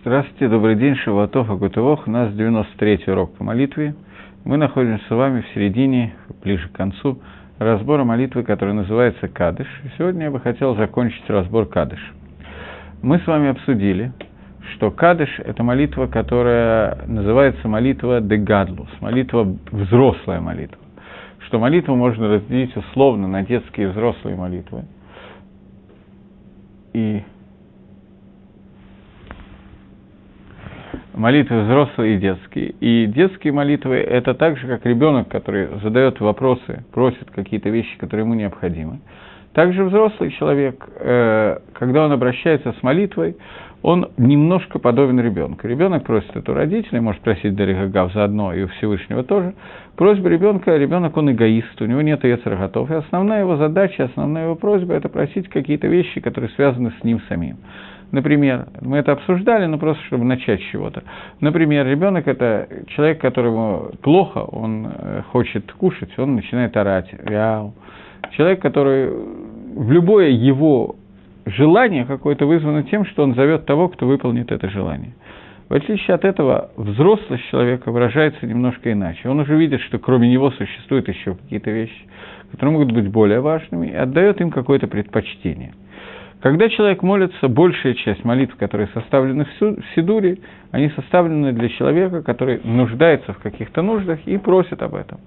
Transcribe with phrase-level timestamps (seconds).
[0.00, 2.06] Здравствуйте, добрый день, Шаватов, Агутывох.
[2.06, 3.96] У нас 93-й урок по молитве.
[4.44, 7.18] Мы находимся с вами в середине, ближе к концу,
[7.58, 9.66] разбора молитвы, которая называется Кадыш.
[9.84, 11.98] И сегодня я бы хотел закончить разбор Кадыш.
[13.02, 14.12] Мы с вами обсудили,
[14.74, 20.78] что Кадыш– это молитва, которая называется молитва Дегадлус, молитва взрослая молитва.
[21.48, 24.84] Что молитву можно разделить условно на детские и взрослые молитвы.
[26.92, 27.24] И
[31.14, 32.74] молитвы взрослые и детские.
[32.80, 38.24] И детские молитвы– это так же, как ребенок, который задает вопросы, просит какие-то вещи, которые
[38.24, 39.00] ему необходимы.
[39.54, 43.36] Также взрослый человек, э, когда он обращается с молитвой,
[43.82, 45.66] он немножко подобен ребенку.
[45.66, 49.54] Ребенок просит это у родителей, может просить Даригагав заодно и у Всевышнего тоже.
[49.96, 52.90] Просьба ребенка, ребенок он эгоист, у него нет яцера готов.
[52.90, 57.20] И основная его задача, основная его просьба– это просить какие-то вещи, которые связаны с ним
[57.28, 57.58] самим.
[58.10, 61.02] Например, мы это обсуждали, но просто чтобы начать с чего-то.
[61.40, 67.10] Например, ребенок это человек, которому плохо, он э, хочет кушать, он начинает орать.
[67.28, 67.74] Вяу.
[68.30, 70.96] Человек, который в любое его
[71.44, 75.14] желание какое-то вызвано тем, что он зовет того, кто выполнит это желание.
[75.68, 79.28] В отличие от этого, взрослость человека выражается немножко иначе.
[79.28, 82.06] Он уже видит, что кроме него существуют еще какие-то вещи,
[82.52, 85.74] которые могут быть более важными, и отдает им какое-то предпочтение–
[86.40, 90.38] когда человек молится, большая часть молитв, которые составлены в Сидуре,
[90.70, 95.18] они составлены для человека, который нуждается в каких-то нуждах и просит об этом.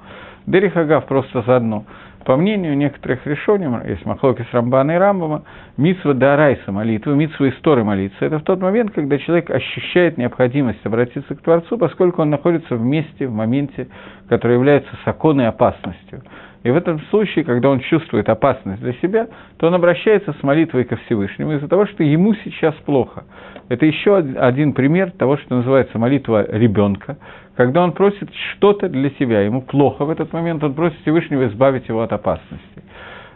[0.46, 1.86] Дерих Агав просто заодно.
[2.26, 5.44] По мнению некоторых решений, есть Махлоки с Рамбана и Рамбама,
[5.78, 8.24] митсва Дарайса молитвы, митсва истории молиться.
[8.24, 12.82] Это в тот момент, когда человек ощущает необходимость обратиться к Творцу, поскольку он находится в
[12.84, 13.88] месте, в моменте,
[14.30, 16.22] который является саконной опасностью.
[16.64, 20.84] И в этом случае, когда он чувствует опасность для себя, то он обращается с молитвой
[20.84, 23.24] ко Всевышнему из-за того, что ему сейчас плохо.
[23.70, 27.18] Это еще один пример того, что называется молитва ребенка,
[27.56, 31.88] когда он просит что-то для себя, ему плохо в этот момент, он просит Всевышнего избавить
[31.88, 32.84] его от опасности.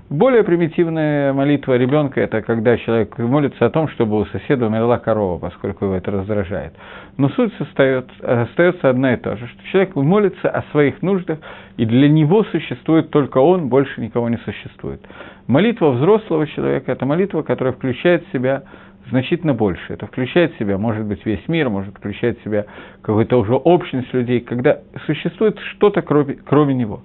[0.10, 5.40] Более примитивная молитва ребенка– это когда человек молится о том, чтобы у соседа умерла корова,
[5.40, 6.74] поскольку его это раздражает.
[7.18, 11.40] Но суть остается, остается одна и та же, что человек молится о своих нуждах,
[11.78, 15.02] и для него существует только он, больше никого не существует.
[15.48, 18.62] Молитва взрослого человека– это молитва, которая включает в себя
[19.10, 19.82] значительно больше.
[19.92, 22.66] Это включает в себя, может быть, весь мир, может включать в себя
[23.02, 27.02] какую-то уже общность людей, когда существует что-то кроме, кроме него.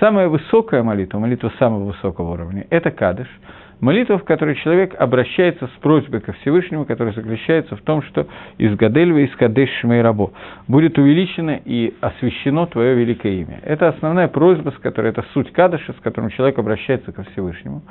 [0.00, 3.26] Самая высокая молитва, молитва самого высокого уровня, это кадыш,
[3.80, 8.28] молитва, в которой человек обращается с просьбой ко Всевышнему, которая заключается в том, что
[8.58, 10.30] из Гадельва, из Кадеш Шмейрабо
[10.68, 13.60] будет увеличено и освящено Твое великое имя.
[13.64, 17.82] Это основная просьба, с которой, это суть Кадыша, с которым человек обращается ко Всевышнему.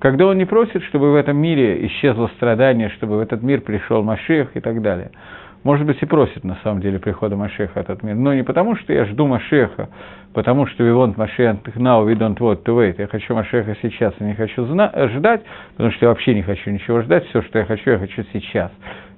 [0.00, 4.02] Когда он не просит, чтобы в этом мире исчезло страдание, чтобы в этот мир пришел
[4.02, 5.12] Машех и так далее–
[5.64, 8.14] может быть, и просит, на самом деле, прихода Машеха этот мир.
[8.14, 9.88] Но не потому, что я жду Машеха,
[10.34, 12.96] потому что Вивон Машех now, we don't want to wait.
[12.98, 15.42] Я хочу Машеха сейчас, и не хочу ждать,
[15.72, 17.26] потому что я вообще не хочу ничего ждать.
[17.28, 18.70] Все, что я хочу, я хочу сейчас.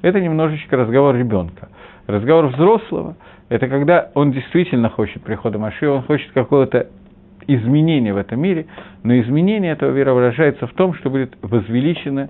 [0.03, 1.69] Это немножечко разговор ребенка.
[2.07, 3.17] Разговор взрослого–
[3.49, 6.87] это когда он действительно хочет прихода Машеха, он хочет какого-то
[7.49, 8.67] изменения в этом мире,
[9.03, 12.29] но изменение этого мира выражается в том, что будет возвеличено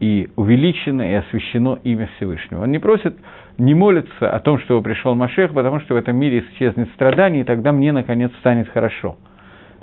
[0.00, 2.62] и увеличено и освящено имя Всевышнего.
[2.62, 3.16] Он не просит,
[3.58, 7.44] не молится о том, что пришел Машех, потому что в этом мире исчезнет страдание, и
[7.44, 9.16] тогда мне, наконец, станет хорошо.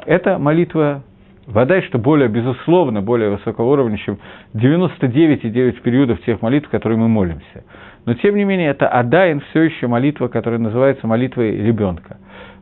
[0.06, 1.04] Это молитва
[1.48, 4.20] Вода, что более, безусловно, более высокого уровня, чем
[4.54, 7.66] 99,9 периодов тех молитв, которые мы молимся.
[8.06, 12.18] Но, тем не менее, это Адайн все еще молитва, которая называется молитвой ребенка.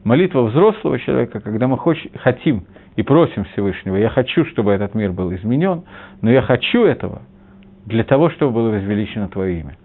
[0.06, 2.64] Молитва взрослого человека, когда мы хоч, хотим
[2.96, 5.84] и просим Всевышнего, я хочу, чтобы этот мир был изменен,
[6.22, 7.22] но я хочу этого–
[7.90, 9.78] для того, чтобы было возвеличено Твое имя.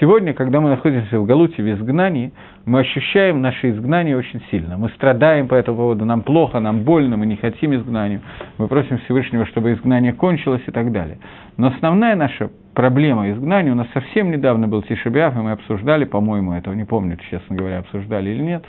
[0.00, 2.32] Сегодня, когда мы находимся в Галуте, в изгнании,
[2.64, 4.76] мы ощущаем наше изгнание очень сильно.
[4.76, 8.20] Мы страдаем по этому поводу, нам плохо, нам больно, мы не хотим изгнания.
[8.58, 11.18] Мы просим Всевышнего, чтобы изгнание кончилось и так далее.
[11.56, 13.72] Но основная наша проблема изгнания.
[13.72, 17.78] У нас совсем недавно был Тишебиаф, и мы обсуждали, по-моему, этого не помню, честно говоря,
[17.78, 18.64] обсуждали или нет.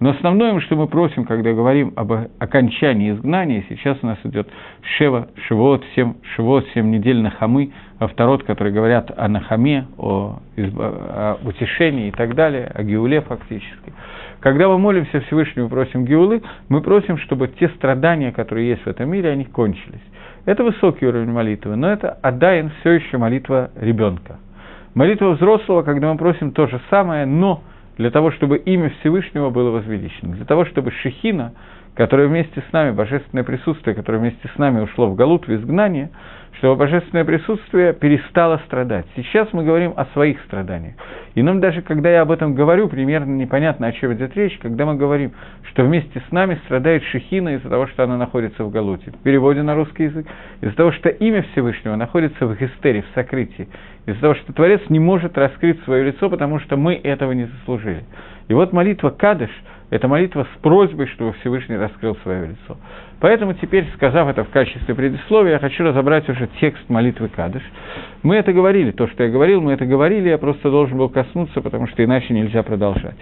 [0.00, 4.48] Но основное, что мы просим, когда говорим об окончании изгнания, сейчас у нас идет
[4.96, 11.38] Шева, Шивот, 7, Шивот, 7 недель на Хамы, авторот, которые говорят о Нахаме, о, о
[11.44, 13.92] утешении и так далее, о Геуле фактически.
[14.40, 19.10] Когда мы молимся Всевышнему, просим Геулы, мы просим, чтобы те страдания, которые есть в этом
[19.10, 20.00] мире, они кончились.
[20.46, 24.38] Это высокий уровень молитвы, но это Адаин все еще молитва ребенка.
[24.94, 27.62] Молитва взрослого, когда мы просим то же самое, но
[27.98, 31.52] для того, чтобы имя Всевышнего было возвеличено, для того, чтобы Шехина,
[31.94, 36.10] которая вместе с нами, божественное присутствие, которое вместе с нами ушло в Галут, в изгнание,
[36.58, 39.06] чтобы божественное присутствие перестало страдать.
[39.16, 40.94] Сейчас мы говорим о своих страданиях.
[41.34, 44.84] И нам даже, когда я об этом говорю, примерно непонятно, о чем идет речь, когда
[44.84, 45.32] мы говорим,
[45.70, 49.10] что вместе с нами страдает Шехина из-за того, что она находится в Галуте.
[49.10, 50.26] В переводе на русский язык.
[50.60, 53.68] Из-за того, что имя Всевышнего находится в Гестере, в сокрытии.
[54.06, 58.04] Из-за того, что Творец не может раскрыть свое лицо, потому что мы этого не заслужили.
[58.48, 59.50] И вот молитва Кадыш–
[59.90, 62.76] это молитва с просьбой, чтобы Всевышний раскрыл свое лицо.
[63.20, 67.62] Поэтому теперь, сказав это в качестве предисловия, я хочу разобрать уже текст молитвы Кадыш.
[68.22, 71.60] Мы это говорили, то, что я говорил, мы это говорили, я просто должен был коснуться,
[71.60, 73.16] потому что иначе нельзя продолжать.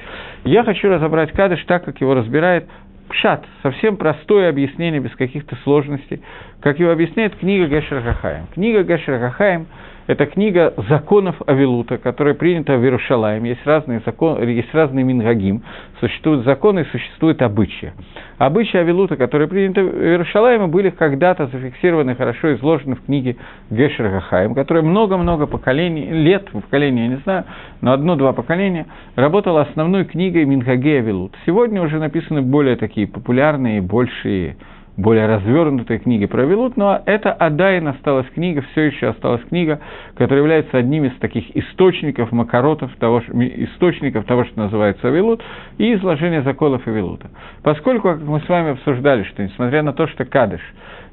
[0.45, 2.69] Я хочу разобрать Кадыш так, как его разбирает
[3.09, 6.21] Пшат, совсем простое объяснение, без каких-то сложностей,
[6.61, 8.47] как его объясняет книга Гешер Хахаем.
[8.55, 9.67] Книга Гешер Хахаем–
[10.09, 13.45] это книга законов Авилута, которая принята в Иерушалаем.
[13.45, 15.63] Есть разные, законы, есть разные мингагим.
[16.01, 17.93] Существуют законы, существуют обычаи.
[18.39, 23.37] Обычаи Авилута, которые приняты в Иерушалаеме, были когда-то зафиксированы, хорошо изложены в книге
[23.69, 27.45] Гешер Гахаем, которая много-много поколений, лет, поколения, я не знаю,
[27.83, 31.35] но одно-два поколения, работала основной книгой Мингаге Авилут.
[31.45, 34.57] Сегодня уже написаны более такие популярные, большие
[34.99, 39.81] более развернутой книги про Вилут, но это Адайн осталась книга, все еще осталась книга,
[40.17, 45.41] которая является одним из таких источников макаротов, того, источников того, что называется Вилут,
[45.79, 47.31] и изложения законов Вилута.
[47.63, 50.61] Поскольку, как мы с вами обсуждали, что несмотря на то, что Кадыш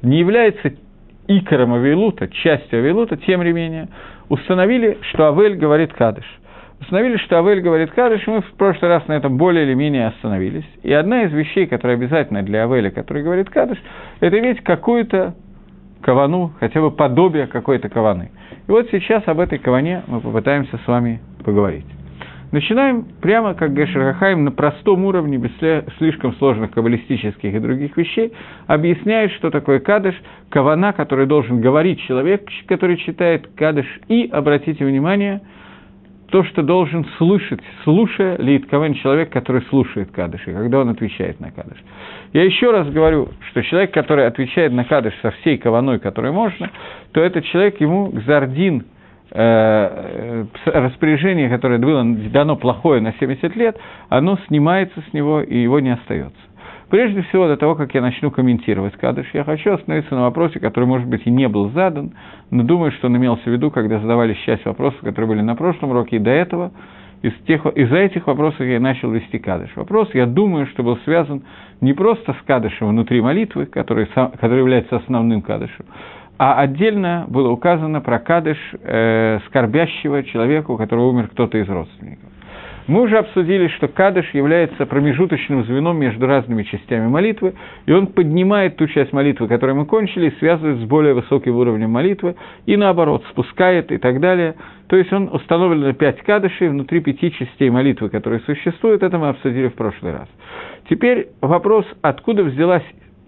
[0.02, 0.72] не является
[1.28, 3.88] икором Авилута, частью Авилута, тем не менее,
[4.28, 6.26] установили, что Авель говорит Кадыш–
[6.80, 10.64] установили, что Авель говорит Кадыш, мы в прошлый раз на этом более или менее остановились.
[10.82, 13.78] И одна из вещей, которая обязательна для Авеля, который говорит Кадыш,
[14.20, 15.34] это иметь какую-то
[16.02, 18.30] кавану, хотя бы подобие какой-то каваны.
[18.68, 21.86] И вот сейчас об этой каване мы попытаемся с вами поговорить.
[22.52, 25.50] Начинаем прямо как Гешер на простом уровне, без
[25.98, 28.32] слишком сложных каббалистических и других вещей,
[28.68, 30.14] объясняет, что такое кадыш,
[30.48, 35.40] кавана, который должен говорить человек, который читает кадыш, и, обратите внимание,–
[36.30, 41.50] то, что должен слышать, слушая Литковен человек, который слушает Кадыш, и когда он отвечает на
[41.50, 41.78] Кадыш.
[42.32, 46.70] Я еще раз говорю, что человек, который отвечает на Кадыш со всей каваной, которой можно,
[47.12, 48.84] то этот человек, ему Гзардин,
[49.30, 55.80] э, распоряжение, которое было дано плохое на 70 лет, оно снимается с него, и его
[55.80, 56.45] не остается.
[56.88, 60.84] Прежде всего, до того, как я начну комментировать Кадыш, я хочу остановиться на вопросе, который,
[60.84, 62.12] может быть, и не был задан,
[62.50, 65.90] но думаю, что он имелся в виду, когда задавались часть вопросов, которые были на прошлом
[65.90, 66.70] уроке, и до этого
[67.22, 69.70] из тех, из-за этих вопросов я и начал вести Кадыш.
[69.74, 71.42] Вопрос, я думаю, что был связан
[71.80, 75.86] не просто с Кадышем внутри молитвы, который, который является основным Кадышем,
[76.38, 82.30] а отдельно было указано про Кадыш э, скорбящего человека, у которого умер кто-то из родственников.
[82.86, 87.54] Мы уже обсудили, что кадыш является промежуточным звеном между разными частями молитвы,
[87.84, 92.36] и он поднимает ту часть молитвы, которую мы кончили, связывает с более высоким уровнем молитвы,
[92.64, 94.54] и наоборот, спускает и так далее.
[94.86, 99.30] То есть он установлен на пять кадышей внутри пяти частей молитвы, которые существуют, это мы
[99.30, 100.28] обсудили в прошлый раз.
[100.88, 102.84] Теперь вопрос, откуда взялась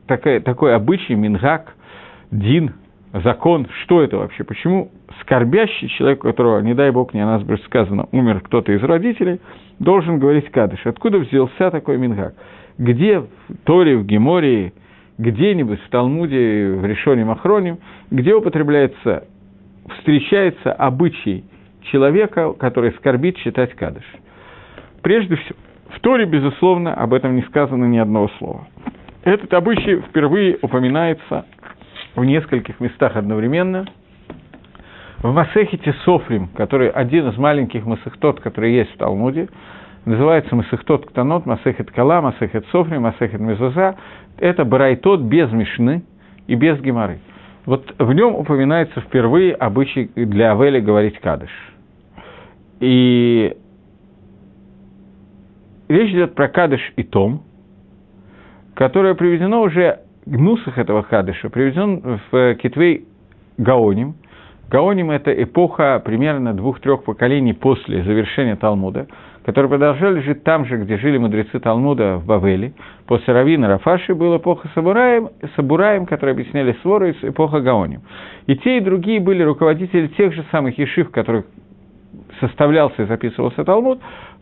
[0.06, 1.74] такая, такой обычай, мингак,
[2.30, 2.74] дин,
[3.12, 7.42] закон, что это вообще, почему скорбящий человек, у которого, не дай бог, не о нас
[7.42, 9.40] будет сказано, умер кто-то из родителей,
[9.78, 10.80] должен говорить кадыш.
[10.86, 12.34] Откуда взялся такой мингак?
[12.78, 13.28] Где в
[13.64, 14.72] Торе, в Гемории,
[15.18, 17.78] где-нибудь в Талмуде, в Решоне Махроним,
[18.10, 19.24] где употребляется,
[19.98, 21.44] встречается обычай
[21.90, 24.04] человека, который скорбит читать кадыш.
[25.02, 25.56] Прежде всего,
[25.90, 28.66] в Торе, безусловно, об этом не сказано ни одного слова.
[29.24, 31.46] Этот обычай впервые упоминается
[32.14, 33.86] в нескольких местах одновременно.
[35.20, 39.48] В Масехите Софрим, который один из маленьких Масехтот, который есть в Талмуде,
[40.04, 43.96] называется Масехтот Ктанот, Масехет Кала, Масехет Софрим, Масехет Мезуза,
[44.38, 46.04] это Барайтот без Мишны
[46.46, 47.18] и без Гемары.
[47.66, 51.50] Вот в нем упоминается впервые обычай для Авеля говорить Кадыш.
[52.78, 53.56] И
[55.88, 57.42] речь идет про Кадыш и Том,
[58.74, 63.04] которое приведено уже Гнусах этого Кадыша приведен в Китвей
[63.56, 64.14] Гаоним.
[64.70, 69.06] Гаоним– это эпоха примерно двух-трех поколений после завершения Талмуда,
[69.46, 72.74] которые продолжали жить там же, где жили мудрецы Талмуда в Бавеле.
[73.06, 78.02] После Равина Рафаши была эпоха Сабураем, Сабураем, которые объясняли своры, эпоха Гаоним.
[78.46, 81.46] И те, и другие были руководители тех же самых ешив, которых
[82.38, 84.00] составлялся и записывался Талмуд,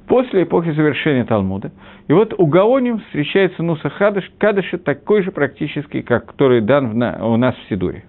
[0.09, 1.71] после эпохи завершения Талмуда.
[2.09, 7.25] И вот у Гаоним встречается Нуса Хадыш, Кадыша такой же практически, как который дан в,
[7.25, 8.03] у нас в Сидуре.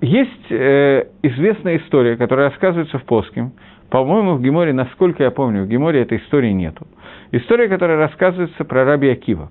[0.00, 3.52] Есть э, известная история, которая рассказывается в Поским.
[3.90, 6.86] По-моему, в Геморе, насколько я помню, в Геморе этой истории нету.
[7.32, 9.50] История, которая рассказывается про Раби Акива.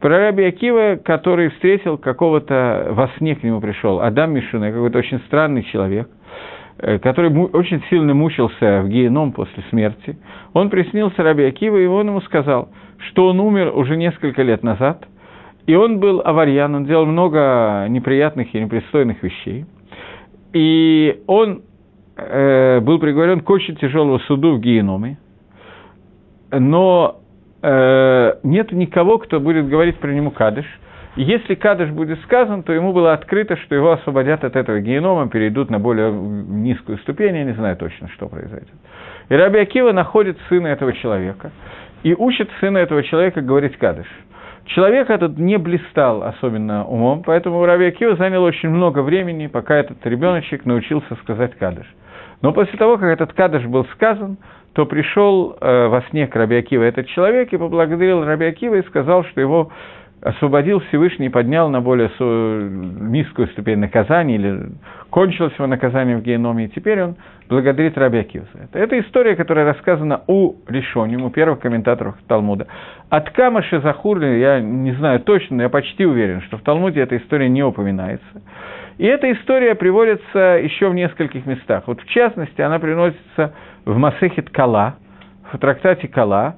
[0.00, 5.20] Про Раби Акива, который встретил какого-то, во сне к нему пришел, Адам Мишуна, какой-то очень
[5.26, 6.08] странный человек–
[6.78, 10.18] э, который очень сильно мучился в геном после смерти,
[10.52, 12.70] он приснился Раби Акива, и он ему сказал,
[13.08, 15.06] что он умер уже несколько лет назад,
[15.66, 19.66] и он был аварьян, он делал много неприятных и непристойных вещей,
[20.54, 21.62] и он
[22.16, 25.18] э, был приговорен к очень тяжелому суду в геноме,
[26.50, 27.20] но
[27.60, 30.64] э, нет никого, кто будет говорить про нему кадыш.
[31.16, 35.70] если кадыш будет сказан, то ему было открыто, что его освободят от этого генома, перейдут
[35.70, 38.70] на более низкую ступень, я не знаю точно, что произойдет.
[39.28, 41.50] И Раби Акива находит сына этого человека
[42.04, 44.06] и учит сына этого человека говорить кадыш.
[44.66, 49.76] Человек этот не блистал особенно умом, поэтому у Раби Акива заняло очень много времени, пока
[49.76, 51.86] этот ребеночек научился сказать кадыш.
[52.40, 54.38] Но после того, как этот кадыш был сказан,
[54.72, 58.86] то пришел э, во сне к Раби Акива этот человек и поблагодарил Раби Акива и
[58.86, 59.70] сказал, что его
[60.24, 64.72] освободил Всевышний и поднял на более низкую ступень наказания, или
[65.10, 67.16] кончилось его наказание в геноме, и теперь он
[67.48, 68.78] благодарит Раби Акива за это.
[68.78, 72.66] Это история, которая рассказана у Решоним, у первых комментаторов Талмуда.
[73.10, 77.18] От Камаши Захурли, я не знаю точно, но я почти уверен, что в Талмуде эта
[77.18, 78.42] история не упоминается.
[78.96, 81.84] И эта история приводится еще в нескольких местах.
[81.86, 83.52] Вот в частности, она приносится
[83.84, 84.96] в Масехет Кала,
[85.52, 86.56] в трактате Кала,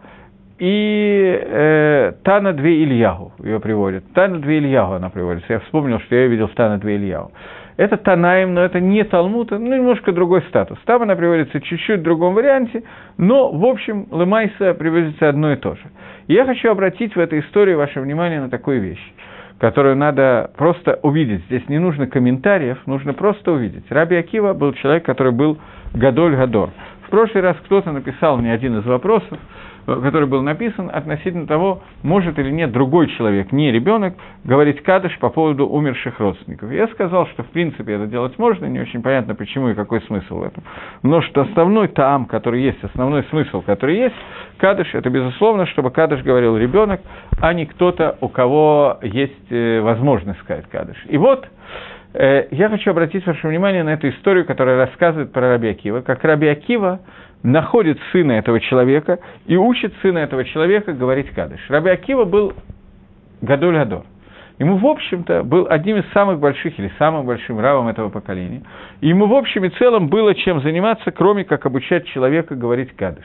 [0.58, 4.04] и э, Тана Две Ильягу ее приводит.
[4.14, 5.52] Тана Две Ильягу она приводится.
[5.52, 7.32] Я вспомнил, что я ее видел в Тана Две Ильягу.
[7.76, 10.78] Это Танаем, но это не Талмуд, ну, немножко другой статус.
[10.86, 12.84] Там она приводится чуть-чуть в другом варианте,
[13.18, 15.82] но, в общем, Лемайса приводится одно и то же.
[16.26, 19.12] И я хочу обратить в этой истории ваше внимание на такую вещь,
[19.58, 21.44] которую надо просто увидеть.
[21.46, 23.84] Здесь не нужно комментариев, нужно просто увидеть.
[23.90, 25.58] Раби Акива был человек, который был
[25.92, 26.70] Гадоль Гадор.
[27.06, 29.38] В прошлый раз кто-то написал мне один из вопросов,
[29.86, 34.14] который был написан относительно того, может или нет другой человек, не ребенок,
[34.44, 36.72] говорить кадыш по поводу умерших родственников.
[36.72, 40.38] Я сказал, что в принципе это делать можно, не очень понятно почему и какой смысл
[40.38, 40.64] в этом.
[41.02, 44.16] Но что основной там, который есть, основной смысл, который есть,
[44.58, 47.00] кадыш, это безусловно, чтобы кадыш говорил ребенок,
[47.40, 50.96] а не кто-то, у кого есть э, возможность сказать кадыш.
[51.08, 51.46] И вот
[52.14, 56.24] э, я хочу обратить ваше внимание на эту историю, которая рассказывает про Раби Акива, как
[56.24, 57.00] Раби Акива
[57.42, 61.60] находит сына этого человека и учит сына этого человека говорить кадыш.
[61.68, 62.52] Раби Акива был
[63.40, 64.04] Гадоль Гадор.
[64.58, 68.62] Ему, в общем-то, был одним из самых больших или самым большим равом этого поколения.
[69.02, 73.24] И ему, в общем и целом, было чем заниматься, кроме как обучать человека говорить кадыш.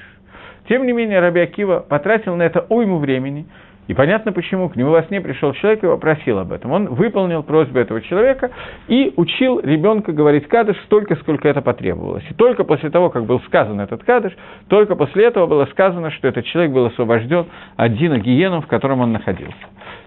[0.68, 3.48] Тем не менее, Раби Акива потратил на это уйму времени–
[3.92, 4.70] и понятно почему.
[4.70, 6.72] К нему во сне пришел человек и попросил об этом.
[6.72, 8.52] Он выполнил просьбу этого человека
[8.88, 12.24] и учил ребенка говорить кадыш столько, сколько это потребовалось.
[12.30, 14.32] И только после того, как был сказан этот кадыш,
[14.70, 19.02] только после этого было сказано, что этот человек был освобожден от Дина Гиену, в котором
[19.02, 19.58] он находился.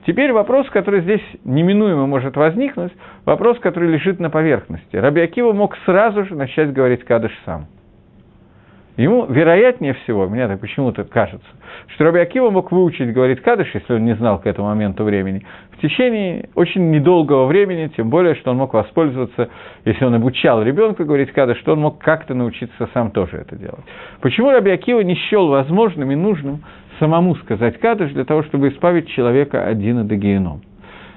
[0.07, 2.93] Теперь вопрос, который здесь неминуемо может возникнуть,
[3.27, 4.97] вопрос, который лежит на поверхности.
[4.97, 7.67] Раби Акива мог сразу же начать говорить кадыш сам.
[8.97, 11.49] Ему, вероятнее всего, мне так почему-то кажется,
[11.89, 15.43] что Раби Акива мог выучить говорить Кадыш, если он не знал к этому моменту времени,
[15.73, 19.49] в течение очень недолгого времени, тем более, что он мог воспользоваться,
[19.85, 23.85] если он обучал ребенка говорить Кадыш, что он мог как-то научиться сам тоже это делать.
[24.21, 26.63] Почему Раби Акива не счел возможным и нужным
[27.01, 30.63] самому сказать Кадыш для того, чтобы избавить человека от Дина до геном?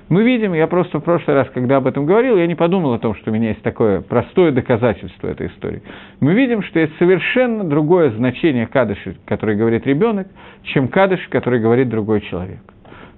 [0.10, 3.00] Мы видим, я просто в прошлый раз, когда об этом говорил, я не подумал о
[3.00, 5.82] том, что у меня есть такое простое доказательство этой истории.
[6.22, 10.28] Мы видим, что есть совершенно другое значение кадыша, который говорит ребенок,
[10.64, 12.60] чем кадыш, который говорит другой человек.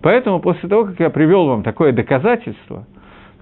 [0.01, 2.87] Поэтому после того, как я привел вам такое доказательство,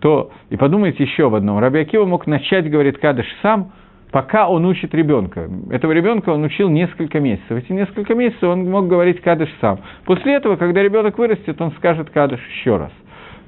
[0.01, 1.59] то и подумайте еще об одном.
[1.59, 3.71] Раби Акива мог начать говорить кадыш сам,
[4.11, 5.49] пока он учит ребенка.
[5.71, 7.51] Этого ребенка он учил несколько месяцев.
[7.51, 9.79] Эти несколько месяцев он мог говорить кадыш сам.
[10.03, 12.91] После этого, когда ребенок вырастет, он скажет кадыш еще раз.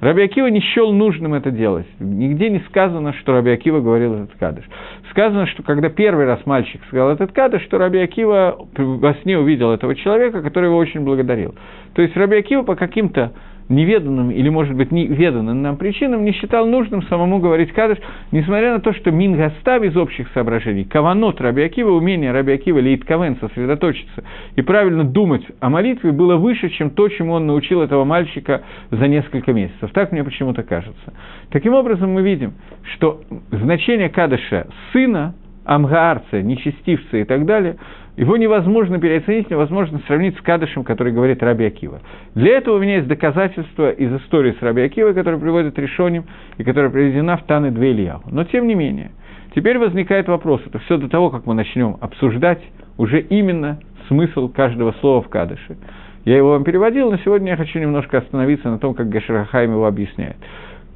[0.02, 1.88] Раби Акива не счел нужным это делать.
[2.00, 4.64] Нигде не сказано, что Раби Акива говорил этот кадыш.
[5.12, 9.72] Сказано, что когда первый раз мальчик сказал этот кадыш, что Раби Акива во сне увидел
[9.72, 11.56] этого человека, который его очень благодарил.
[11.96, 13.34] То есть Раби Акива по каким-то
[13.70, 18.00] неведанным или, может быть, неведанным нам причинам не считал нужным самому говорить кадыш,
[18.32, 22.96] несмотря на то, что Мингаста из общих соображений, каванот Раби Акива, умение Раби Акива или
[22.96, 24.24] Иткавен сосредоточиться
[24.56, 29.08] и правильно думать о молитве было выше, чем то, чему он научил этого мальчика за
[29.08, 29.92] несколько месяцев.
[29.94, 31.14] Так мне почему-то кажется.
[31.52, 32.54] Таким образом, мы видим,
[32.96, 33.22] что
[33.52, 35.36] значение кадыша сына,
[35.66, 37.78] амгаарца, нечестивца и так далее–
[38.20, 42.02] его невозможно переоценить, невозможно сравнить с Кадышем, который говорит Раби Акива.
[42.36, 46.26] Для этого у меня есть доказательства из истории с Раби Акивой, которая приводит Решоним
[46.58, 48.30] и которая приведена в Таны Две Ильяху.
[48.30, 49.12] Но тем не менее,
[49.56, 52.62] теперь возникает вопрос, это все до того, как мы начнем обсуждать
[52.98, 55.78] уже именно смысл каждого слова в Кадыше.
[56.26, 59.88] Я его вам переводил, но сегодня я хочу немножко остановиться на том, как Гашарахайм его
[59.88, 60.36] объясняет.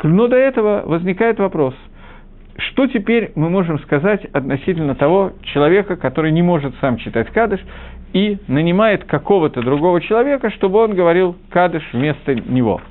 [0.04, 1.74] Но до этого возникает вопрос.
[2.58, 7.60] Что теперь мы можем сказать относительно того человека, который не может сам читать кадыш
[8.14, 12.82] и нанимает какого-то другого человека, чтобы он говорил кадыш вместо него?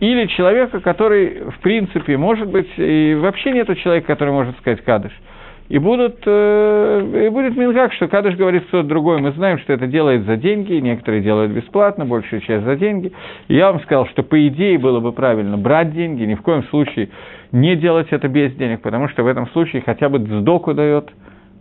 [0.00, 5.12] Или человека, который, в принципе, может быть, и вообще нету человека, который может сказать кадыш–
[5.68, 9.20] и, будут, э, и будет Мингак, что Кадыш говорит кто-то другой.
[9.20, 13.12] Мы знаем, что это делает за деньги, некоторые делают бесплатно, большая часть за деньги.
[13.48, 16.64] И я вам сказал, что по идее было бы правильно брать деньги, ни в коем
[16.64, 17.08] случае
[17.50, 21.10] не делать это без денег, потому что в этом случае хотя бы сдоку дает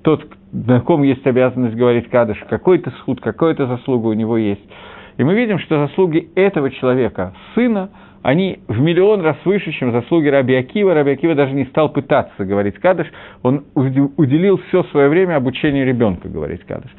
[0.01, 4.63] тот, на ком есть обязанность говорить Кадыш, какой-то схуд, какая-то заслуга у него есть.
[5.15, 7.89] И мы видим, что заслуги этого человека, сына–
[8.23, 10.93] они в миллион раз выше, чем заслуги Раби Акива.
[10.93, 13.07] Раби Акива даже не стал пытаться говорить кадыш,
[13.43, 16.89] он уделил все свое время обучению ребенка говорить кадыш.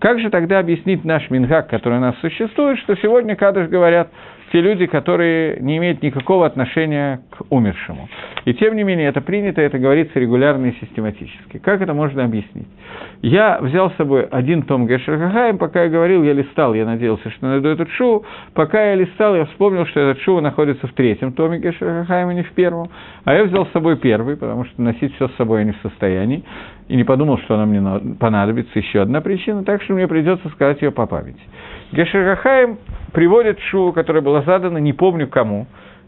[0.00, 4.10] Как же тогда объяснить наш Мингак, который у нас существует, что сегодня кадыш говорят
[4.50, 8.08] те люди, которые не имеют никакого отношения к умершему.
[8.44, 11.58] И тем не менее, это принято, это говорится регулярно и систематически.
[11.58, 12.66] Как это можно объяснить?
[13.22, 17.46] Я взял с собой один том Гешер пока я говорил, я листал, я надеялся, что
[17.46, 18.24] найду этот шоу.
[18.54, 22.42] Пока я листал, я вспомнил, что этот шоу находится в третьем томе Гешер а не
[22.42, 22.88] в первом.
[23.24, 25.78] А я взял с собой первый, потому что носить все с собой я не в
[25.82, 26.42] состоянии.
[26.88, 28.78] И не подумал, что она мне понадобится.
[28.78, 31.40] Еще одна причина, так что мне придется сказать ее по памяти.
[31.92, 32.76] Гешер
[33.12, 35.66] приводит шоу, которое было задано, не помню кому,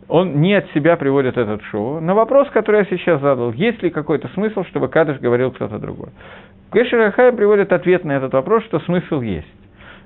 [0.08, 2.00] он не от себя приводит этот шоу.
[2.00, 6.08] На вопрос, который я сейчас задал, есть ли какой-то смысл, чтобы Кадыш говорил кто-то другой.
[6.72, 9.46] Гешер Ахайм приводит ответ на этот вопрос, что смысл есть.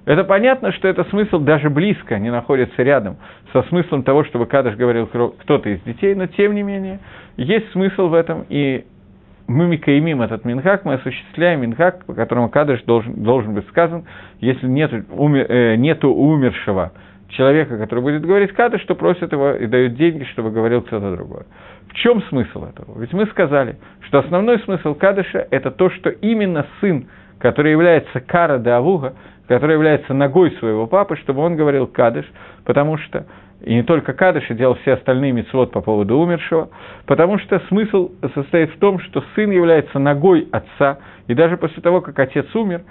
[0.04, 3.16] Это понятно, что этот смысл даже близко не находится рядом
[3.52, 6.98] со смыслом того, чтобы Кадыш говорил кто-то из детей, но тем не менее
[7.36, 8.84] есть смысл в этом, и
[9.48, 14.04] мы микаимим этот минхак, мы осуществляем минхак, по которому Кадыш должен, должен быть сказан,
[14.40, 16.92] если нет, умер, э, нету умершего
[17.30, 21.44] человека, который будет говорить Кадыш, что просят его и дают деньги, чтобы говорил кто-то другой.
[21.88, 23.00] В чем смысл этого?
[23.00, 28.58] Ведь мы сказали, что основной смысл Кадыша– это то, что именно сын, который является Кара
[28.58, 29.14] де Авуга,
[29.46, 32.26] который является ногой своего папы, чтобы он говорил Кадыш,
[32.66, 33.24] потому что
[33.60, 36.68] и не только Кадыш, и делал все остальные мецвод по поводу умершего,
[37.06, 42.00] потому что смысл состоит в том, что сын является ногой отца, и даже после того,
[42.00, 42.82] как отец умер,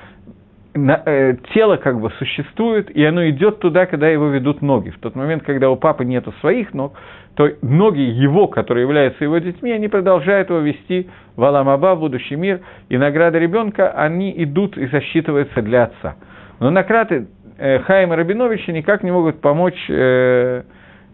[0.78, 4.90] на, э, тело как бы существует, и оно идет туда, когда его ведут ноги.
[4.90, 6.94] В тот момент, когда у папы нет своих ног,
[7.36, 12.36] то ноги его, которые являются его детьми, они продолжают его вести в Аламаба, в будущий
[12.36, 16.16] мир, и награды ребенка, они идут и засчитываются для отца.
[16.60, 17.28] Но накраты
[17.58, 20.64] э, Хайма Рабиновича никак не могут помочь э,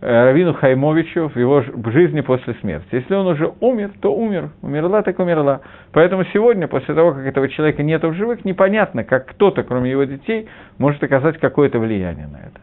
[0.02, 2.88] э, Равину Хаймовичу в его жизни после смерти.
[2.92, 4.50] Если он уже умер, то умер.
[4.62, 5.62] Умерла, так умерла.
[5.92, 10.04] Поэтому сегодня, после того, как этого человека нет в живых, непонятно, как кто-то, кроме его
[10.04, 12.60] детей, может оказать какое-то влияние на это.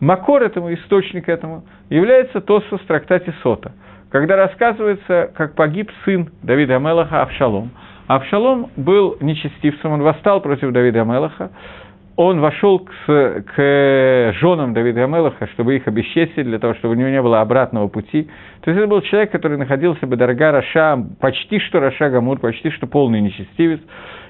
[0.00, 3.72] Макор этому, источник этому, является Тосфос в трактате Сота,
[4.10, 7.70] когда рассказывается, как погиб сын Давида Амелаха Авшалом.
[8.06, 11.50] Авшалом был нечестивцем, он восстал против Давида Амелаха,
[12.22, 17.08] он вошел к, к женам Давида Амелаха, чтобы их обесчестить, для того, чтобы у него
[17.08, 18.28] не было обратного пути.
[18.60, 22.86] То есть это был человек, который находился בדרגה רשע, почти что רשע גמור, почти что
[22.86, 23.80] полный нечестивец.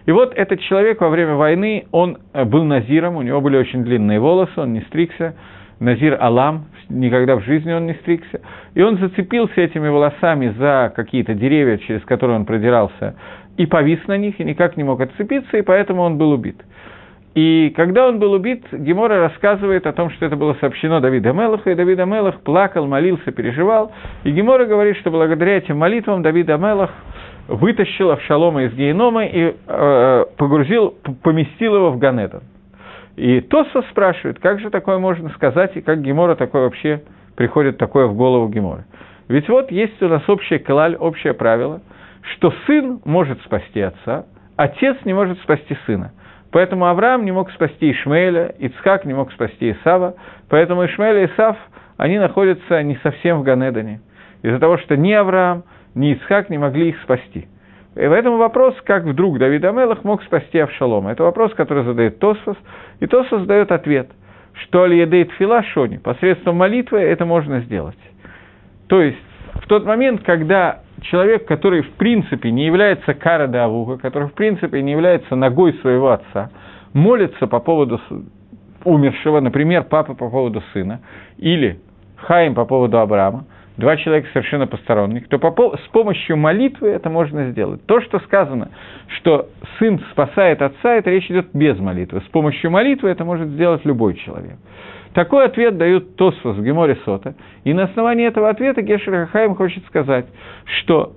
[0.06, 3.82] И вот этот человек во время войны, он э, был назиром, у него были очень
[3.82, 5.34] длинные волосы, он не стригся,
[5.80, 8.40] נזיר עולם, никогда в жизни он не стригся,
[8.74, 13.16] и он зацепился этими волосами за какие-то деревья, через которые он продирался,
[13.56, 16.62] и повис на них, и никак не мог отцепиться, и поэтому он был убит.
[17.34, 21.70] И когда он был убит, Гемара рассказывает о том, что это было сообщено Давиду המלך,
[21.70, 23.92] и Давид המלך плакал, молился, переживал.
[24.24, 26.90] И Гемора говорит, что благодаря этим молитвам Давид Амелах
[27.46, 32.42] вытащил Авшалома из генома и э, погрузил, поместил его в Ганедон.
[33.16, 37.02] И Тоса спрашивает, как же такое можно сказать, и как Гемора такое вообще
[37.36, 38.86] приходит такое в голову Гемора.
[39.28, 41.80] Ведь вот есть у нас общая калаль, общее правило,
[42.22, 46.12] что сын может спасти отца, отец не может спасти сына.
[46.52, 50.14] Поэтому Авраам не мог спасти Ишмаэля, Ицхак не мог спасти Исава,
[50.48, 51.56] поэтому Ишмаэль и Исав,
[51.96, 54.00] они находятся не совсем в Ганедане,
[54.42, 57.46] из-за того, что ни Авраам, ни Ицхак не могли их спасти.
[57.94, 61.10] И поэтому вопрос, как вдруг Давид Амелах мог спасти Авшалома.
[61.12, 62.56] Это вопрос, который задает Тосфос,
[63.00, 64.08] и Тосфос дает ответ,
[64.54, 67.98] что Алиедейт Фила Шони, посредством молитвы это можно сделать.
[68.88, 69.18] То есть,
[69.54, 73.46] в тот момент, когда человек, который в принципе не является Кара
[73.98, 76.50] который в принципе не является ногой своего отца,
[76.92, 78.00] молится по поводу
[78.84, 81.00] умершего, например, папа по поводу сына,
[81.38, 81.78] или
[82.16, 83.44] Хаим по поводу Авраама,
[83.76, 87.84] два человека совершенно посторонних, то по, с помощью молитвы это можно сделать.
[87.86, 88.70] То, что сказано,
[89.18, 92.20] что сын спасает отца, это речь идет без молитвы.
[92.20, 94.56] С помощью молитвы это может сделать любой человек.
[95.14, 97.34] Такой ответ дают Тосфос в Геморе Сота.
[97.64, 100.26] И на основании этого ответа Гешер Хахаим хочет сказать,
[100.80, 101.14] что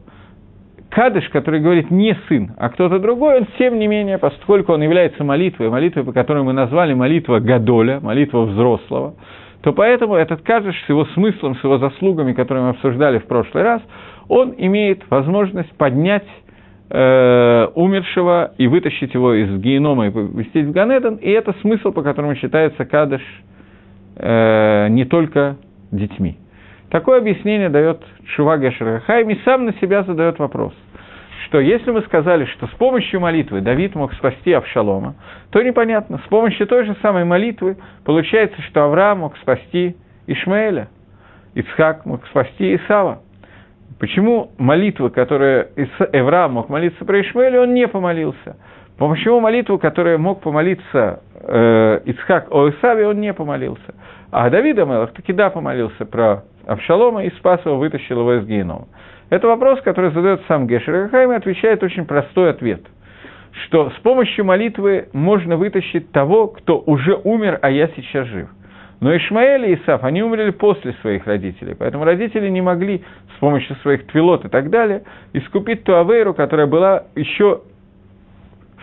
[0.90, 5.24] Кадыш, который говорит не сын, а кто-то другой, он тем не менее, поскольку он является
[5.24, 9.16] молитвой, молитвой, по которой мы назвали молитва Гадоля, молитва взрослого,
[9.62, 13.64] то поэтому этот Кадыш с его смыслом, с его заслугами, которые мы обсуждали в прошлый
[13.64, 13.82] раз,
[14.28, 16.28] он имеет возможность поднять
[16.90, 22.04] э, умершего и вытащить его из генома и повестить в Ганедон, и это смысл, по
[22.04, 23.22] которому считается Кадыш
[24.16, 25.58] э, не только
[25.92, 26.38] детьми.
[26.90, 28.04] Такое объяснение дает
[28.36, 30.74] Шува Гешерахайм и сам на себя задает вопрос,
[31.46, 35.16] что если мы сказали, что с помощью молитвы Давид мог спасти Авшалома,
[35.50, 39.96] то непонятно, с помощью той же самой молитвы получается, что Авраам мог спасти
[40.28, 40.88] Ишмаэля,
[41.56, 43.22] Ицхак мог спасти Исава.
[44.00, 45.70] Почему молитва, которая
[46.12, 48.58] Эвраам мог молиться про Ишмаэля, он не помолился?
[48.98, 53.96] Почему молитву, которая мог помолиться э, Ицхак о Исаве, он не помолился?
[54.32, 58.88] А Давид Амелах таки да помолился про Авшалома и спас его, вытащил его из генома.
[59.30, 62.82] Это вопрос, который задает сам Гешер Хайм и отвечает очень простой ответ,
[63.66, 68.50] что с помощью молитвы можно вытащить того, кто уже умер, а я сейчас жив.
[69.00, 73.04] Но Ишмаэль и Исаф, они умерли после своих родителей, поэтому родители не могли
[73.36, 75.04] с помощью своих твилот и так далее
[75.34, 77.62] искупить ту авейру, которая была еще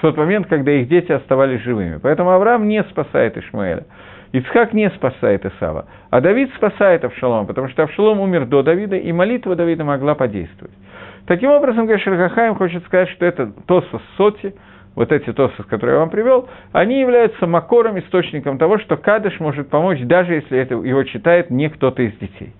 [0.01, 2.01] в тот момент, когда их дети оставались живыми.
[2.03, 3.85] Поэтому Авраам не спасает Ишмаэля.
[4.33, 9.13] Ицхак не спасает Исава, а Давид спасает Авшалом, потому что Авшалом умер до Давида, и
[9.13, 10.73] молитва Давида могла подействовать.
[11.27, 14.55] Таким образом, Гашер Гахаим хочет сказать, что это Тосос Соти,
[14.95, 19.69] вот эти Тосос, которые я вам привел, они являются макором, источником того, что Кадыш может
[19.69, 22.53] помочь, даже если это его читает не кто-то из детей.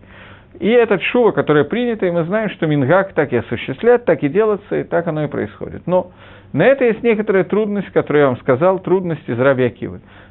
[0.59, 4.29] И этот шува, которое принято, и мы знаем, что Мингак так и осуществляет, так и
[4.29, 5.87] делается, и так оно и происходит.
[5.87, 6.11] Но
[6.53, 9.73] на это есть некоторая трудность, которую я вам сказал, трудность из Раби.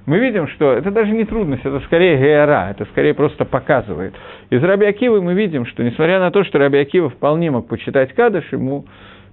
[0.06, 4.14] Мы видим, что это даже не трудность, это скорее геора, это скорее просто показывает.
[4.50, 8.52] Из Раби мы видим, что несмотря на то, что Раби Акива вполне мог почитать Кадыш,
[8.52, 8.86] ему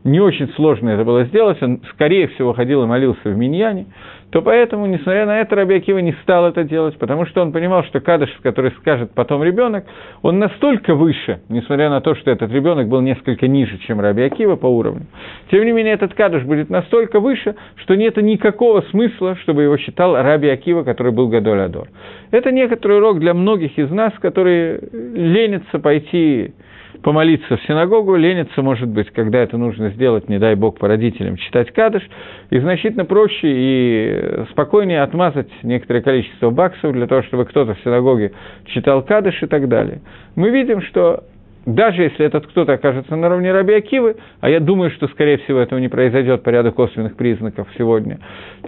[0.04, 3.86] не очень сложно это было сделать, он, скорее всего, ходил и молился в Миньяне,
[4.30, 7.84] то поэтому, несмотря на это, Раби Акива не стал это делать, потому что он понимал,
[7.84, 9.84] что Кадыш, который скажет потом ребенок,
[10.22, 14.56] он настолько выше, несмотря на то, что этот ребенок был несколько ниже, чем Раби Акива
[14.56, 15.06] по уровню.
[15.50, 20.16] Тем не менее, этот Кадыш будет настолько выше, что нет никакого смысла, чтобы его считал
[20.16, 21.88] Раби Акива, который был Гадоль Адор.
[22.32, 26.52] Это некоторый урок для многих из нас, которые ленятся пойти
[27.02, 31.36] помолиться в синагогу, лениться, может быть, когда это нужно сделать, не дай бог, по родителям,
[31.36, 32.02] читать кадыш,
[32.50, 38.32] и значительно проще и спокойнее отмазать некоторое количество баксов для того, чтобы кто-то в синагоге
[38.66, 40.00] читал кадыш и так далее.
[40.34, 41.24] Мы видим, что
[41.66, 45.58] даже если этот кто-то окажется на уровне Раби Акивы, а я думаю, что, скорее всего,
[45.58, 48.20] этого не произойдет по ряду косвенных признаков сегодня,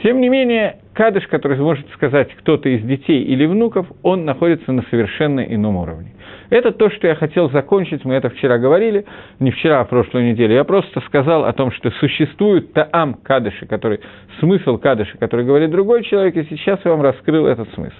[0.02, 4.82] тем не менее, кадыш, который сможет сказать кто-то из детей или внуков, он находится на
[4.90, 6.12] совершенно ином уровне.
[6.50, 9.04] Это то, что я хотел закончить, мы это вчера говорили,
[9.38, 10.54] не вчера, а прошлую неделю.
[10.54, 14.00] Я просто сказал о том, что существует таам кадыши, который,
[14.40, 17.94] смысл кадыши, который говорит другой человек, и сейчас я вам раскрыл этот смысл.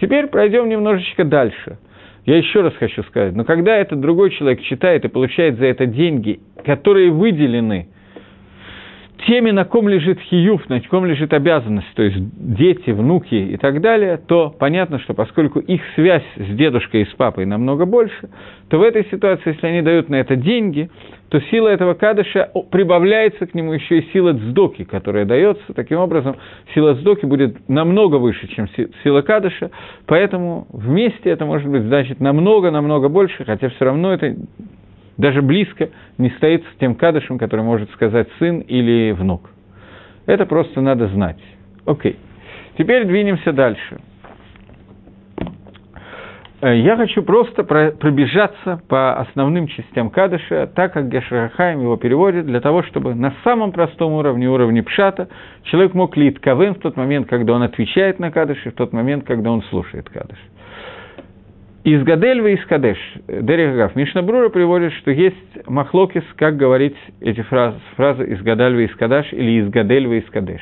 [0.00, 1.78] Теперь пройдем немножечко дальше.
[2.26, 5.86] Я еще раз хочу сказать, но когда этот другой человек читает и получает за это
[5.86, 7.88] деньги, которые выделены–
[9.26, 12.18] теми, на ком лежит хиюф, на ком лежит обязанность, то есть
[12.56, 17.14] дети, внуки и так далее, то понятно, что поскольку их связь с дедушкой и с
[17.14, 18.28] папой намного больше,
[18.68, 20.90] то в этой ситуации, если они дают на это деньги,
[21.28, 25.72] то сила этого кадыша прибавляется к нему еще и сила цдоки, которая дается.
[25.74, 26.36] Таким образом,
[26.74, 28.68] сила цдоки будет намного выше, чем
[29.02, 29.70] сила кадыша,
[30.06, 34.34] поэтому вместе это может быть значит намного-намного больше, хотя все равно это
[35.20, 39.50] даже близко не стоит с тем кадышем, который может сказать сын или внук.
[40.26, 41.38] Это просто надо знать.
[41.86, 42.16] Окей.
[42.78, 44.00] Теперь двинемся дальше.
[46.62, 52.60] Э, я хочу просто пробежаться по основным частям Кадыша, так как Гешрахаем его переводит, для
[52.60, 55.28] того, чтобы на самом простом уровне, уровне Пшата,
[55.64, 58.92] человек мог лить кавен в тот момент, когда он отвечает на Кадыш, и в тот
[58.92, 60.38] момент, когда он слушает Кадыш.
[61.82, 62.98] Из Гадельва и из.
[63.26, 63.96] Дерегав.
[63.96, 68.94] Мишнабрура приводит, что есть махлокис, как говорить эти фразы, фразы из Гадальва и из
[69.32, 70.60] или из Гадельва и из.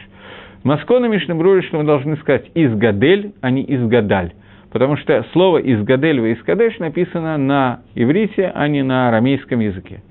[0.62, 4.32] Маскона Мишнабрура, что мы должны сказать из Гадель, а не из Гадаль.
[4.70, 6.42] Потому что слово из Гадельва и из
[6.78, 10.02] написано на иврите, а не на арамейском языке.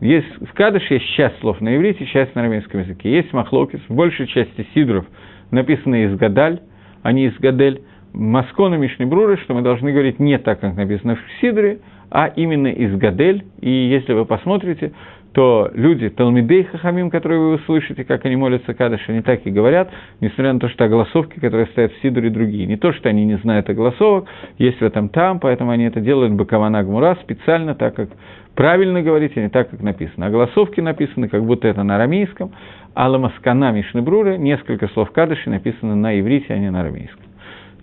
[0.00, 3.12] Есть, в Кадыш есть часть слов на иврите, часть на арамейском языке.
[3.12, 5.06] Есть махлокис, в большей части сидров
[5.52, 6.58] написано из Гадаль,
[7.02, 7.82] а не из Гадель.
[8.14, 12.68] Маскона Мишни Бруры, что мы должны говорить не так, как написано в Сидре, а именно
[12.68, 13.44] из Гадель.
[13.60, 14.92] И если вы посмотрите,
[15.32, 19.90] то люди, Талмидей Хахамим, которые вы услышите, как они молятся Кадыш, они так и говорят,
[20.20, 22.66] несмотря на то, что огласовки, которые стоят в Сидоре, другие.
[22.66, 24.26] Не то, что они не знают огласовок,
[24.58, 28.10] есть в этом там, поэтому они это делают Бакавана Гмура специально, так как
[28.54, 30.26] правильно говорить, а не так, как написано.
[30.26, 32.52] Огласовки написаны, как будто это на арамейском,
[32.94, 37.23] а Ламаскана Мишнебруры, несколько слов Кадыши написаны на иврите, а не на арамейском.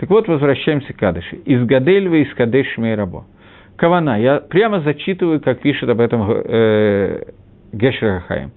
[0.02, 1.36] Так вот, возвращаемся к Кадыши.
[1.46, 3.26] Из Гадельва, из Кадеш Мейрабо.
[3.76, 4.20] Кавана.
[4.20, 7.26] Я прямо зачитываю, как пишет об этом э,
[7.72, 8.50] Гешер Хахаим.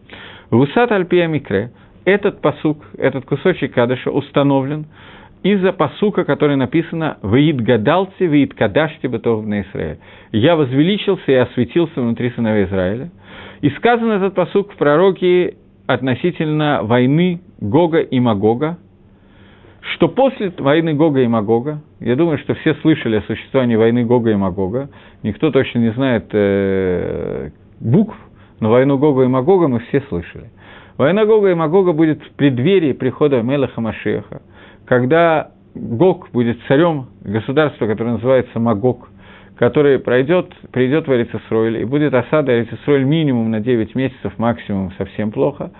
[0.50, 1.70] Вусат Альпия Микре,
[2.06, 4.86] этот посук, этот кусочек Кадыша установлен
[5.42, 9.98] из-за посука, который написано «Ваид гадалти, ваид кадашти бытов на Израиле».
[10.32, 13.10] «Я возвеличился и осветился внутри сыновей Израиля».
[13.60, 18.78] И сказан этот посук в пророке относительно войны Гога и Магога,
[19.92, 24.30] что после войны Гога и Магога, я думаю, что все слышали о существовании войны Гога
[24.30, 24.88] и Магога,
[25.22, 28.16] никто точно не знает э, букв,
[28.60, 30.50] но войну Гога и Магога мы все слышали.
[30.96, 34.42] Война Гога и Магога будет в преддверии прихода Мелаха Машеха,
[34.86, 39.08] когда Гог будет царем государства, которое называется Магог,
[39.56, 45.30] который пройдет, придет в Эрицесройль, и будет осада Эрицесройль минимум на 9 месяцев, максимум совсем
[45.30, 45.72] плохо.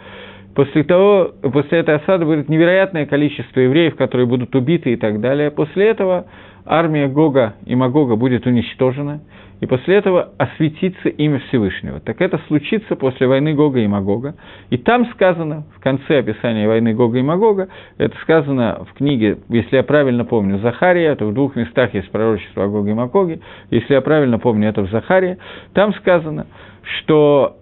[0.54, 5.50] После, того, после этой осады будет невероятное количество евреев, которые будут убиты и так далее.
[5.50, 6.26] После этого
[6.64, 9.20] армия Гога и Магога будет уничтожена–
[9.64, 11.98] и после этого осветится имя Всевышнего.
[12.00, 14.34] Так это случится после войны Гога и Магога.
[14.68, 19.76] И там сказано, в конце описания войны Гога и Магога, это сказано в книге, если
[19.76, 23.40] я правильно помню, Захария, это в двух местах есть пророчество о Гоге и Магоге,
[23.70, 25.38] если я правильно помню, это в Захарии,
[25.72, 26.46] там сказано,
[26.82, 27.56] что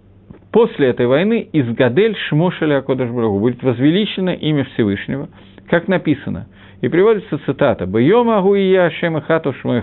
[0.53, 5.29] после этой войны из Гадель Шмошеля Акодашбрагу будет возвеличено имя Всевышнего,
[5.69, 6.47] как написано.
[6.83, 9.83] И приводится цитата «Бьема гуия шем хату шмой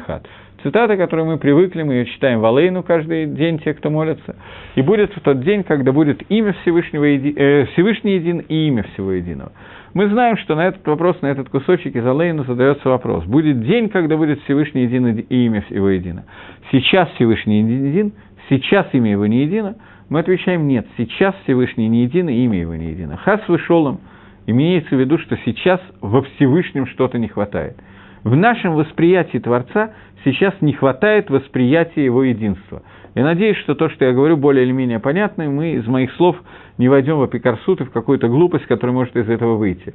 [0.64, 4.36] Цитата, которую мы привыкли, мы ее читаем в Алейну каждый день, те, кто молятся.
[4.76, 9.14] И будет в тот день, когда будет имя Всевышнего, э, Всевышний един и имя всего
[9.14, 9.54] единого.
[9.94, 13.24] Мы знаем, что на этот вопрос, на этот кусочек из Алейну задается вопрос.
[13.24, 16.26] Будет день, когда будет Всевышний един и имя его едино.
[16.72, 18.12] Сейчас Всевышний един,
[18.50, 19.76] сейчас имя его не едино.
[20.10, 23.18] Мы отвечаем нет, сейчас Всевышний не един и имя его не едино.
[23.18, 24.00] Хас вышелом
[24.48, 27.78] имеется в виду, что сейчас во Всевышнем что-то не хватает.
[28.24, 29.94] В нашем восприятии Творца–
[30.24, 32.84] сейчас не хватает восприятия его единства.
[33.16, 36.14] Я надеюсь, что то, что я говорю, более или менее понятно, и мы из моих
[36.14, 36.38] слов
[36.78, 39.94] не войдем в апикарсут и в какую-то глупость, которая может из этого выйти.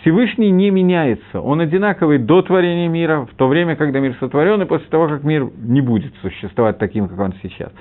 [0.00, 4.64] Всевышний не меняется, он одинаковый до творения мира, в то время, когда мир сотворен, и
[4.64, 7.72] после того, как мир не будет существовать таким, как он сейчас.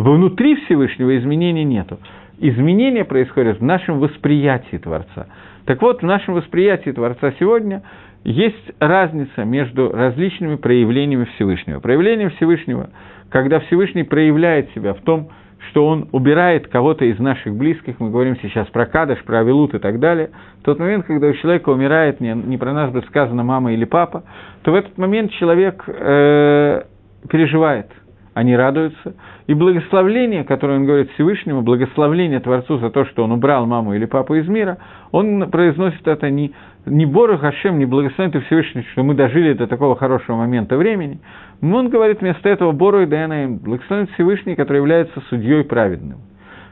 [0.00, 1.98] Внутри Всевышнего изменений нету.
[2.38, 5.26] Изменения происходят в нашем восприятии Творца.
[5.66, 7.82] Так вот, в нашем восприятии Творца сегодня–
[8.24, 11.80] есть разница между различными проявлениями Всевышнего.
[11.80, 12.90] Проявление Всевышнего,
[13.30, 15.30] когда Всевышний проявляет себя в том,
[15.70, 19.78] что он убирает кого-то из наших близких, мы говорим сейчас про Кадыш, про Авилут и
[19.78, 23.42] так далее, в тот момент, когда у человека умирает, не, не про нас будет сказано
[23.42, 24.24] мама или папа,
[24.62, 26.82] то в этот момент человек э,
[27.28, 27.86] переживает,
[28.34, 29.14] они радуются.
[29.46, 34.04] И благословление, которое он говорит Всевышнему, благословление Творцу за то, что он убрал маму или
[34.04, 34.78] папу из мира,
[35.10, 36.52] он произносит это не
[36.86, 41.20] не Бору Хашем, не благословен ты Всевышний, что мы дожили до такого хорошего момента времени.
[41.62, 46.20] Он говорит вместо этого Бору и Дэнаем, благословен Всевышний, который является судьей праведным.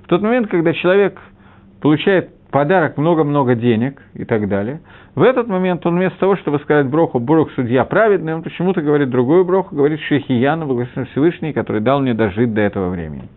[0.05, 1.21] В тот момент, когда человек
[1.83, 4.81] получает подарок много-много денег и так далее,
[5.15, 9.11] в этот момент он вместо того, чтобы сказать Броху, Брух судья праведный, он почему-то говорит
[9.11, 13.29] другую Броху, говорит Шехияна, благословен Всевышний, который дал мне дожить до этого времени.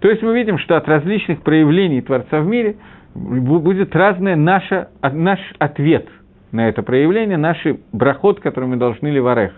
[0.00, 2.76] То есть мы видим, что от различных проявлений Творца в мире–
[3.16, 4.64] будет разный наш,
[5.02, 6.06] наш ответ
[6.52, 7.58] на это проявление, наш
[7.92, 9.52] брахот, который мы должны ливарех.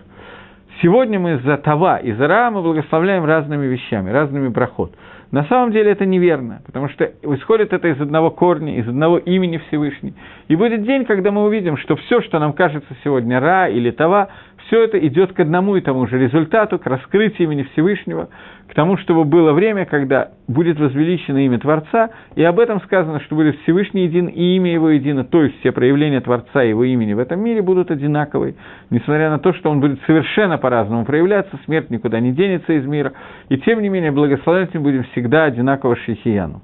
[0.81, 4.93] Сегодня мы за Тава и за Ра мы благословляем разными вещами, разными брахот.
[5.31, 9.57] На самом деле это неверно, потому что исходит это из одного корня, из одного имени
[9.67, 10.15] Всевышний.
[10.47, 14.29] И будет день, когда мы увидим, что все, что нам кажется сегодня Ра или Тава,
[14.69, 18.29] все это идет к одному и тому же результату, к раскрытию имени Всевышнего,
[18.67, 23.35] к тому, чтобы было время, когда будет возвеличено имя Творца, и об этом сказано, что
[23.35, 27.13] будет Всевышний един и имя его едино, то есть все проявления Творца и его имени
[27.13, 28.55] в этом мире будут одинаковые,
[28.91, 33.13] несмотря на то, что он будет совершенно по-разному проявляться, смерть никуда не денется из мира,
[33.49, 36.61] и тем не менее благословлять будем всегда одинаково Шихияну.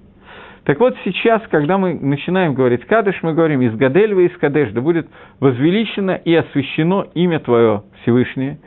[0.65, 4.81] Так вот сейчас, когда мы начинаем говорить Кадыш, мы говорим из Гадельва, из Кадеш, да
[4.81, 5.07] будет
[5.39, 8.57] возвеличено и освящено имя Твое Всевышнее,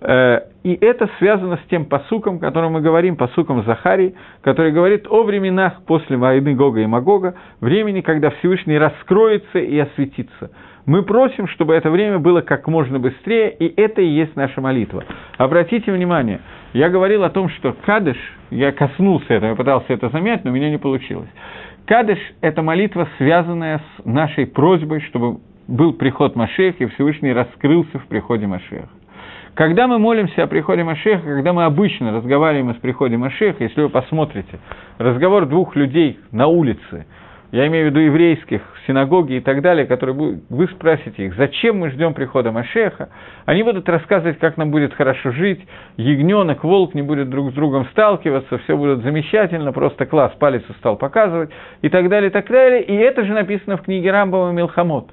[0.00, 5.22] Э, и это связано с тем посуком, которым мы говорим, посуком Захарии, который говорит о
[5.22, 10.50] временах после войны Гога и Магога, времени, когда Всевышний раскроется и осветится.
[10.84, 15.02] Мы просим, чтобы это время было как можно быстрее, и это и есть наша молитва.
[15.38, 16.40] Обратите внимание,
[16.76, 18.18] я говорил о том, что Кадыш,
[18.50, 21.28] я коснулся этого, я пытался это замять, но у меня не получилось.
[21.86, 28.06] Кадыш– это молитва, связанная с нашей просьбой, чтобы был приход Машеха, и Всевышний раскрылся в
[28.08, 28.90] приходе Машеха.
[29.54, 33.88] Когда мы молимся о приходе Машеха, когда мы обычно разговариваем о приходе Машеха, если вы
[33.88, 34.58] посмотрите,
[34.98, 37.06] разговор двух людей на улице,
[37.52, 41.90] я имею в виду еврейских, синагоги и так далее, которые вы спросите их, зачем мы
[41.90, 43.08] ждем прихода Машеха,
[43.44, 45.60] они будут рассказывать, как нам будет хорошо жить,
[45.96, 50.96] ягненок, волк не будет друг с другом сталкиваться, все будет замечательно, просто класс, палец стал
[50.96, 51.50] показывать
[51.82, 52.82] и так далее, и так далее.
[52.82, 55.10] И это же написано в книге Рамбова Милхамот.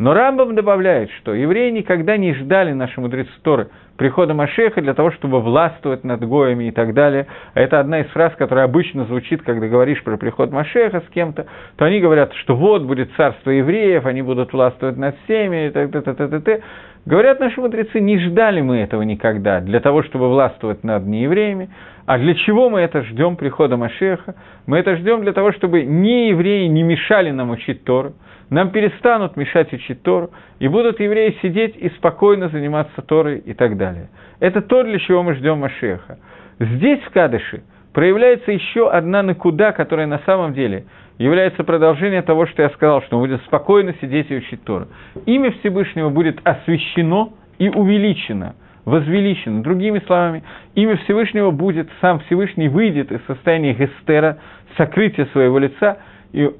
[0.00, 5.10] Но Рамбам добавляет, что евреи никогда не ждали наши мудрецы Торы прихода Машеха для того,
[5.10, 7.26] чтобы властвовать над Гоями и так далее.
[7.52, 11.44] Это одна из фраз, которая обычно звучит, когда говоришь про приход Машеха с кем-то,
[11.76, 15.90] то они говорят, что вот будет царство евреев, они будут властвовать над всеми, и так,
[15.92, 16.60] так.
[17.04, 21.68] Говорят наши мудрецы, не ждали мы этого никогда, для того, чтобы властвовать над неевреями,
[22.10, 24.34] а для чего мы это ждем прихода Машеха?
[24.66, 28.14] Мы это ждем для того, чтобы не евреи не мешали нам учить Тору,
[28.48, 33.76] нам перестанут мешать учить Тору, и будут евреи сидеть и спокойно заниматься Торой и так
[33.76, 34.08] далее.
[34.40, 36.18] Это то, для чего мы ждем Машеха.
[36.58, 40.86] Здесь, в Кадыше, проявляется еще одна накуда, которая на самом деле
[41.18, 44.88] является продолжением того, что я сказал, что мы будем спокойно сидеть и учить Тору.
[45.26, 49.62] Имя Всевышнего будет освящено и увеличено, возвеличено.
[49.62, 50.42] Другими словами,
[50.74, 54.38] имя Всевышнего будет, сам Всевышний выйдет из состояния гестера,
[54.76, 55.98] сокрытия своего лица,
[56.32, 56.50] и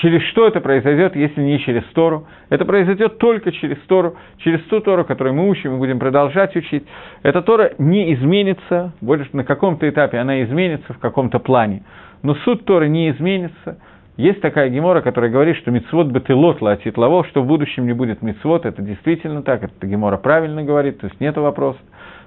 [0.00, 2.26] Через что это произойдет, если не через Тору?
[2.50, 6.84] Это произойдет только через Тору, через ту Тору, которую мы учим и будем продолжать учить.
[7.22, 11.82] Эта Тора не изменится, больше на каком-то этапе она изменится в каком-то плане.
[12.22, 13.78] Но суть Торы не изменится.
[14.18, 18.20] Есть такая гемора, которая говорит, что мицвод бетылот латит лаво, что в будущем не будет
[18.20, 21.78] мицвод, это действительно так, это гемора правильно говорит, то есть нет вопроса.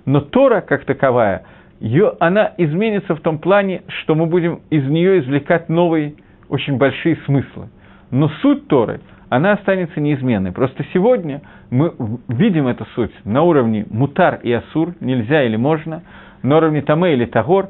[0.06, 1.44] Но Тора, как таковая,
[1.82, 6.16] ее, она изменится в том плане, что мы будем из нее извлекать новые
[6.48, 7.68] очень большие смыслы.
[8.10, 10.54] Но суть Торы, она останется неизменной.
[10.54, 11.92] Просто сегодня мы
[12.30, 16.04] видим эту суть на уровне мутар и асур, нельзя или можно,
[16.42, 17.68] на уровне таме или тагор.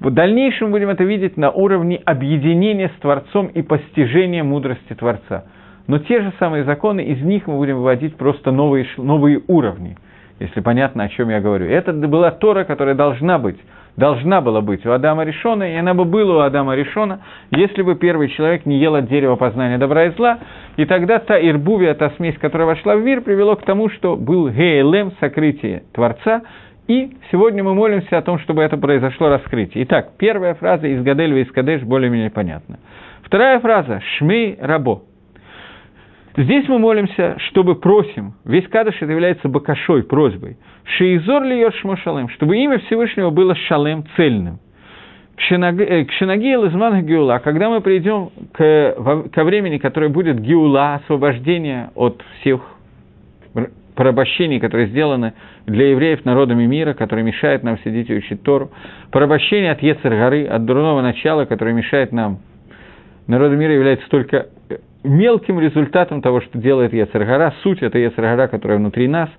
[0.00, 5.44] В дальнейшем будем это видеть на уровне объединения с Творцом и постижения мудрости Творца.
[5.86, 9.96] Но те же самые законы, из них мы будем выводить просто новые, новые уровни,
[10.40, 11.66] если понятно, о чем я говорю.
[11.66, 13.58] Это была Тора, которая должна быть
[13.96, 17.94] должна была быть у Адама Решона, и она бы была у Адама Решона, если бы
[17.94, 20.38] первый человек не ел от дерева познания добра и зла,
[20.76, 24.48] и тогда та ирбувия, та смесь, которая вошла в мир, привело к тому, что был
[24.50, 26.42] гейлем, сокрытие Творца,
[26.88, 29.84] и сегодня мы молимся о том, чтобы это произошло раскрытие.
[29.84, 32.78] Итак, первая фраза из Гадельва из Кадеш более-менее понятна.
[33.22, 35.02] Вторая фраза– «Шмей рабо».
[36.36, 42.28] Здесь мы молимся, чтобы просим, весь кадыш это является бакашой, просьбой, шеизор ли йошмо шалем,
[42.28, 44.58] чтобы имя Всевышнего было шалем, цельным.
[45.36, 52.22] К Шинаги Лизман Геула, когда мы придем к, ко времени, которое будет Геула, освобождение от
[52.40, 52.75] всех
[53.96, 55.32] порабощений, которые сделаны
[55.66, 58.70] для евреев народами мира, которые мешают нам сидеть и учить Тору,
[59.10, 62.38] порабощение от Ецер-горы, от дурного начала, которое мешает нам.
[63.26, 64.46] Народы мира является только
[65.06, 69.30] мелким результатом того, что делает Ецаргара, суть это Ецаргара, которая внутри нас.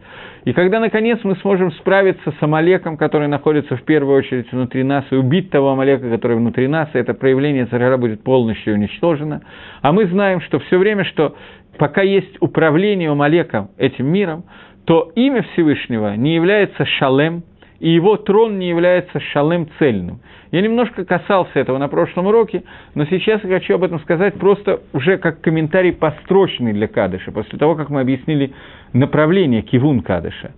[0.46, 5.04] И когда, наконец, мы сможем справиться с Амалеком, который находится в первую очередь внутри нас,
[5.12, 9.42] и убить того Амалека, который внутри нас, и это проявление Ецаргара будет полностью уничтожено.
[9.82, 11.36] А мы знаем, что все время, что
[11.78, 14.44] пока есть управление Амалеком этим миром,
[14.86, 17.44] то имя Всевышнего не является шалем,
[17.80, 20.22] и его трон не является шалем цельным.
[20.52, 22.64] Я немножко касался этого на прошлом уроке,
[22.96, 27.60] но сейчас я хочу об этом сказать просто уже как комментарий построчный для Кадыша, после
[27.60, 28.54] того, как мы объяснили
[28.94, 30.54] направление кивун Кадыша.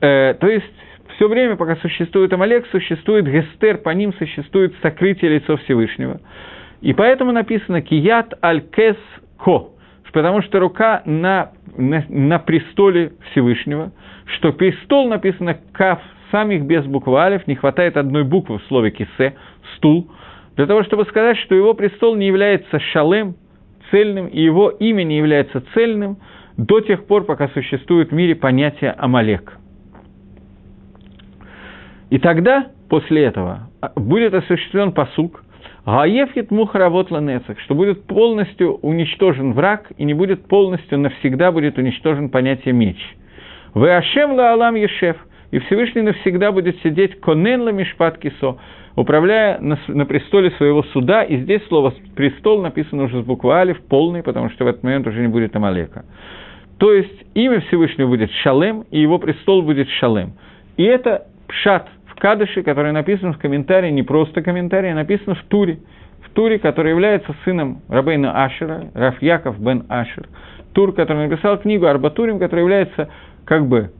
[0.00, 0.64] Э, то есть,
[1.16, 6.20] все время, пока существует Амалек, существует Гестер, по ним существует сокрытие лицо Всевышнего.
[6.80, 8.96] И поэтому написано «Кият аль-кес
[9.36, 9.72] ко»,
[10.12, 13.92] потому что рука на, на, на престоле Всевышнего,
[14.36, 19.34] что престол написано «кав самих без буквы алиф, не хватает одной буквы в слове кисе,
[19.76, 20.10] стул,
[20.56, 23.36] для того, чтобы сказать, что его престол не является шалем,
[23.90, 26.18] цельным, и его имя не является цельным
[26.56, 29.56] до тех пор, пока существует в мире понятие Амалек.
[32.10, 35.44] И тогда, после этого, будет осуществлен посук,
[35.88, 42.28] Гаевхит мухаравот ланецах, что будет полностью уничтожен враг, и не будет полностью навсегда будет уничтожен
[42.28, 42.98] понятие меч.
[43.72, 45.16] Вы ашем ла алам ешев,
[45.50, 48.58] и Всевышний навсегда будет сидеть конен ла кисо,
[48.96, 53.80] управляя на, на престоле своего суда, и здесь слово «престол» написано уже с буквы Алиф,
[53.88, 56.04] полный, потому что в этот момент уже не будет Амалека.
[56.76, 60.34] То есть имя Всевышнего будет Шалем, и его престол будет Шалем.
[60.76, 65.78] И это пшат Кадыше, который написан в комментарии, не просто комментарий, а написано в Туре.
[66.22, 70.28] В Туре, который является сыном Рабейна Ашера, Раф Яков бен Ашер.
[70.72, 73.08] Тур, который написал книгу Арбатурим, который является
[73.44, 73.90] как бы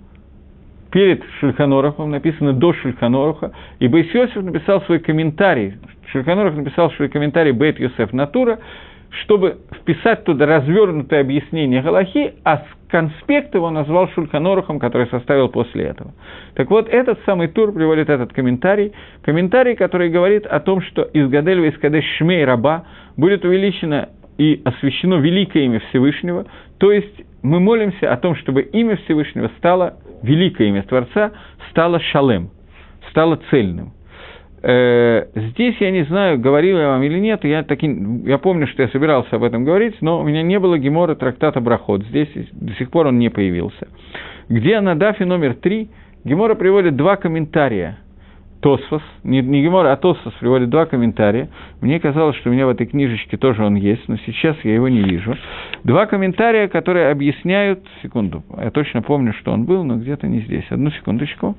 [0.90, 5.74] перед Шульханорахом, написано до Шульханоруха, и Бейс Йосиф написал свой комментарий,
[6.12, 8.58] Шульханорах написал свой комментарий Бейт Йосеф Натура,
[9.10, 16.12] чтобы вписать туда развернутое объяснение Галахи, а конспект его назвал Шульханорухом, который составил после этого.
[16.54, 18.92] Так вот, этот самый тур приводит этот комментарий,
[19.22, 22.84] комментарий, который говорит о том, что из Гадельва, из Кадеш Шмей Раба
[23.16, 26.46] будет увеличено и освящено великое имя Всевышнего,
[26.78, 31.32] то есть мы молимся о том, чтобы имя Всевышнего стало, великое имя Творца,
[31.70, 32.50] стало шалем,
[33.10, 33.92] стало цельным.
[34.62, 37.86] Э, здесь я не знаю, говорил я вам или нет, я, таки,
[38.24, 41.60] я помню, что я собирался об этом говорить, но у меня не было гемора трактата
[41.60, 43.88] Брахот, здесь до сих пор он не появился.
[44.48, 45.90] Где на дафе номер три
[46.24, 47.98] Гемора приводит два комментария.
[48.60, 51.48] Тосфос, не, не Гемора, а Тосфос приводит два комментария.
[51.80, 54.88] Мне казалось, что у меня в этой книжечке тоже он есть, но сейчас я его
[54.88, 55.36] не вижу.
[55.84, 57.80] Два комментария, которые объясняют...
[58.02, 60.64] Секунду, я точно помню, что он был, но где-то не здесь.
[60.70, 61.56] Одну секундочку.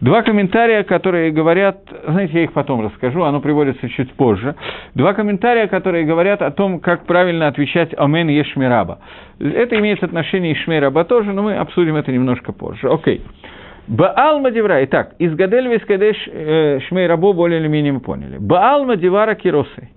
[0.00, 4.54] Два комментария, которые говорят, знаете, я их потом расскажу, оно приводится чуть позже.
[4.94, 9.00] Два комментария, которые говорят о том, как правильно отвечать «Амен Ешмираба».
[9.38, 12.88] Это имеет отношение и Шмейраба тоже, но мы обсудим это немножко позже.
[12.88, 13.20] Окей.
[13.88, 14.82] Баал Мадивра.
[14.84, 18.38] Итак, из Гадель Вискадеш э, Шмейрабо более или менее мы поняли.
[18.38, 19.90] Баал Мадивара Киросы.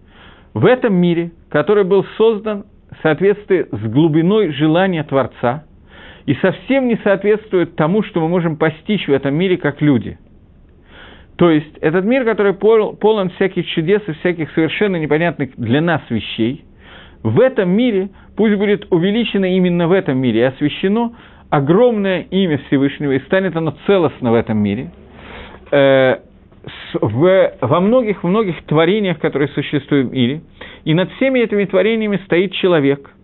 [0.53, 5.63] В этом мире, который был создан в соответствии с глубиной желания Творца–
[6.25, 10.17] и совсем не соответствует тому, что мы можем постичь в этом мире как люди.
[11.35, 16.63] То есть этот мир, который полон всяких чудес и всяких совершенно непонятных для нас вещей,
[17.23, 21.13] в этом мире, пусть будет увеличено именно в этом мире и освящено
[21.49, 24.91] огромное имя Всевышнего, и станет оно целостно в этом мире,
[25.71, 26.17] э,
[27.01, 30.41] в, во многих-многих творениях, которые существуют в мире,
[30.83, 33.09] и над всеми этими творениями стоит человек–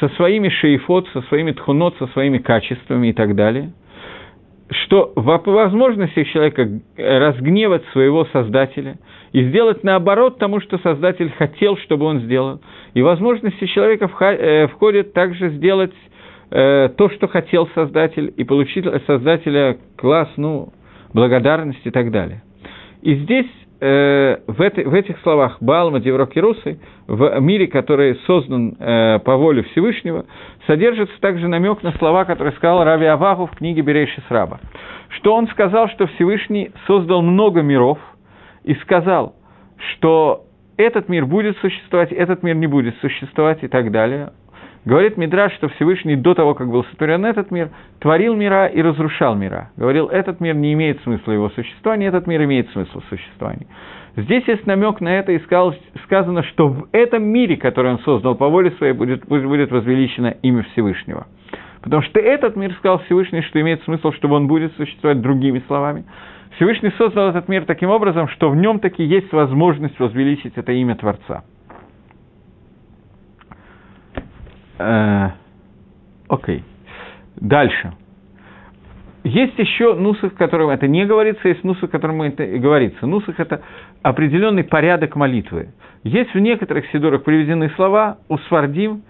[0.00, 3.72] со своими шейфот, со своими тхунот, со своими качествами и так далее,
[4.70, 8.98] что в возможностях человека разгневать своего Создателя
[9.32, 12.60] и сделать наоборот тому, что Создатель хотел, чтобы он сделал.
[12.94, 15.94] И возможности человека э, входят также сделать
[16.50, 20.72] э, то, что хотел Создатель, и получить от Создателя класс, ну,
[21.14, 22.42] благодарность и так далее.
[23.00, 23.46] И здесь
[23.80, 29.18] э, в, этой, в этих словах Балма, Деврок и Русы, в мире, который создан э,
[29.20, 30.26] по воле Всевышнего,
[30.66, 34.60] содержится также намек на слова, которые сказал Рави Аваху в книге Берейши Сраба.
[35.10, 37.98] Что он сказал, что Всевышний создал много миров
[38.64, 39.34] и сказал,
[39.92, 40.44] что
[40.76, 44.30] этот мир будет существовать, этот мир не будет существовать и так далее.
[44.84, 49.34] Говорит Мидраш, что Всевышний до того, как был сотворен этот мир, творил мира и разрушал
[49.34, 49.70] мира.
[49.76, 53.66] Говорил, этот мир не имеет смысла его существования, этот мир имеет смысл существования.
[54.16, 55.40] Здесь есть намек на это, и
[56.04, 60.64] сказано, что в этом мире, который он создал по воле своей, будет, будет возвеличено имя
[60.72, 61.26] Всевышнего.
[61.82, 66.04] Потому что этот мир, сказал Всевышний, что имеет смысл, чтобы он будет существовать другими словами.
[66.56, 70.96] Всевышний создал этот мир таким образом, что в нем таки есть возможность возвеличить это имя
[70.96, 71.44] Творца.
[74.78, 75.30] Э,
[76.28, 76.64] окей.
[77.36, 77.92] Дальше.
[79.24, 83.06] Есть еще нусах, которым это не говорится, есть нусах, которым это и говорится.
[83.06, 83.62] Нусах– это
[84.02, 85.68] определенный порядок молитвы.
[86.04, 89.02] Есть в некоторых сидурах приведены слова, у свардим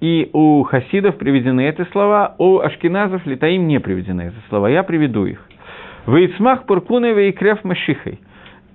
[0.00, 4.68] и у хасидов приведены эти слова, у ашкеназов, литаим не приведены эти слова.
[4.68, 5.44] Я приведу их.
[6.06, 8.20] «Вейцмах пуркуневе и крев машихой»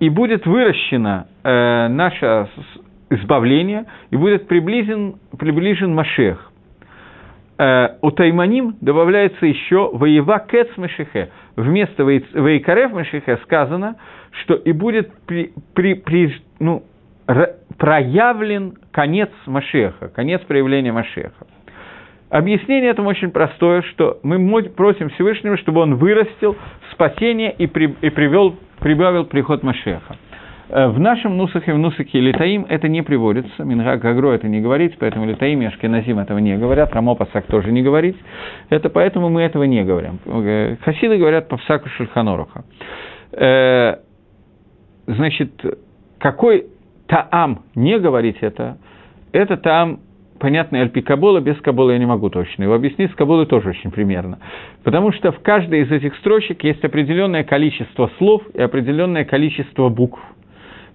[0.01, 2.49] и будет выращено э, наше
[3.11, 6.51] избавление, и будет приближен, приближен Машех.
[7.57, 11.29] Э, у Тайманим добавляется еще «Воева кэц Машехе».
[11.55, 13.97] Вместо «Вейкарев Машехе» сказано,
[14.41, 16.83] что и будет при, при, при, ну,
[17.77, 21.45] проявлен конец Машеха, конец проявления Машеха.
[22.29, 26.55] Объяснение этому очень простое, что мы просим Всевышнего, чтобы он вырастил
[26.93, 30.15] спасение и, при, и привел, прибавил приход Машеха.
[30.71, 34.95] Э, в нашем нусахе, в нусахе Литаим это не приводится, Минга Гагро это не говорит,
[34.99, 38.15] поэтому Литаим и Ашкеназим этого не говорят, Рамопасак тоже не говорит,
[38.69, 40.19] это поэтому мы этого не говорим.
[40.25, 42.63] Э, хасиды говорят по всаку Шульханоруха.
[43.33, 43.97] Э,
[45.07, 45.51] значит,
[46.19, 46.67] какой
[47.07, 48.77] Таам не говорить это,
[49.33, 49.99] это Таам
[50.39, 52.63] понятный альпи Кабола, без Кабола я не могу точно.
[52.63, 54.39] Его объяснить с Каболой тоже очень примерно.
[54.83, 60.19] Потому что в каждой из этих строчек есть определенное количество слов и определенное количество букв,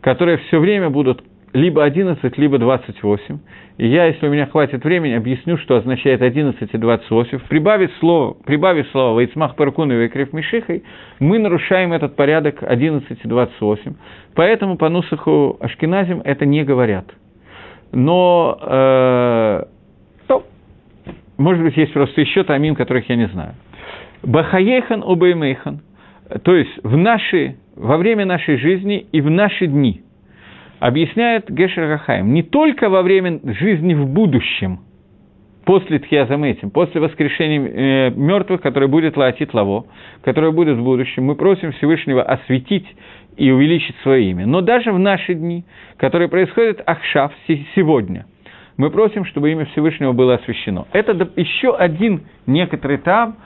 [0.01, 1.23] которые все время будут
[1.53, 3.39] либо 11, либо 28.
[3.79, 7.39] И я, если у меня хватит времени, объясню, что означает 11 и 28.
[7.49, 10.83] Прибавив слово, прибавив слово «Вейцмах Паркун» и «Вейкрев Мишихой»,
[11.19, 13.95] мы нарушаем этот порядок 11 и 28.
[14.35, 17.07] Поэтому по Нусаху Ашкиназим это не говорят.
[17.93, 19.65] Но, э,
[20.29, 20.43] ну,
[21.39, 23.55] может быть, есть просто еще тамим, которых я не знаю.
[24.23, 25.81] Бахаехан обаймейхан,
[26.43, 30.03] то есть в наши, во время нашей жизни и в наши дни–
[30.79, 34.81] объясняет Гешер Гахаим, не только во время жизни в будущем,
[35.65, 39.87] после Тхиазаметим, после воскрешения э, мертвых, который будет Лаатит Лаво,
[40.23, 42.87] которое будет в будущем, мы просим Всевышнего осветить
[43.37, 44.47] и увеличить свое имя.
[44.47, 45.65] Но даже в наши дни,
[45.97, 47.33] которые происходят Ахшав
[47.75, 48.27] сегодня,
[48.77, 50.87] мы просим, чтобы имя Всевышнего было освящено.
[50.93, 53.37] Это еще один некоторый там,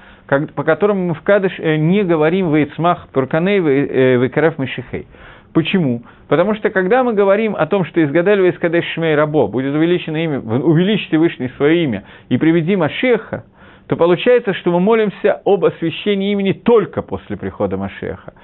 [0.54, 5.06] по которому мы в Кадыш э, не говорим «Вейцмах Пурканей Вейкарев Мишихей».
[5.52, 6.02] Почему?
[6.28, 9.74] Потому что когда мы говорим о том, что из Гаделева из Кадеш Шмей Рабо будет
[9.74, 13.44] увеличено имя, увеличить Всевышний свое имя и приведи Машеха,
[13.88, 18.34] то получается, что мы молимся об освящении имени только после прихода Машеха.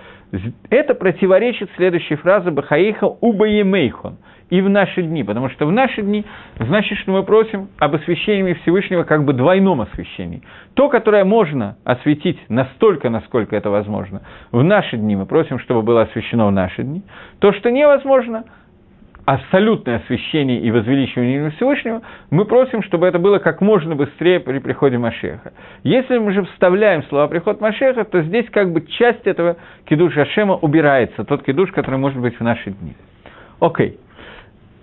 [0.71, 4.17] Это противоречит следующей фразе Бахаиха Убаемейхон
[4.51, 6.25] и в наши дни, потому что в наши дни
[6.59, 10.43] значит, что мы просим об освящении Всевышнего как бы двойном освящении.
[10.75, 14.23] То, которое можно осветить настолько, насколько это возможно,
[14.53, 17.03] в наши дни мы просим, чтобы было освящено в наши дни.
[17.41, 18.45] То, что невозможно,
[19.25, 24.99] абсолютное освящение и возвеличивание Всевышнего, мы просим, чтобы это было как можно быстрее при приходе
[24.99, 25.53] Машеха.
[25.83, 30.55] Если мы же вставляем слова «приход Машеха», то здесь как бы часть этого кидуша Ашема
[30.55, 32.95] убирается, тот кидуш, который может быть в наши дни.
[33.59, 33.89] Окей.
[33.89, 34.06] Okay.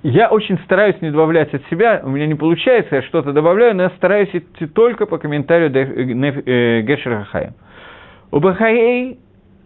[0.04, 3.84] Я очень стараюсь не добавлять от себя, у меня не получается, я что-то добавляю, но
[3.84, 7.54] я стараюсь идти только по комментарию э, Гешера Хахая.
[8.30, 9.18] У Бахаей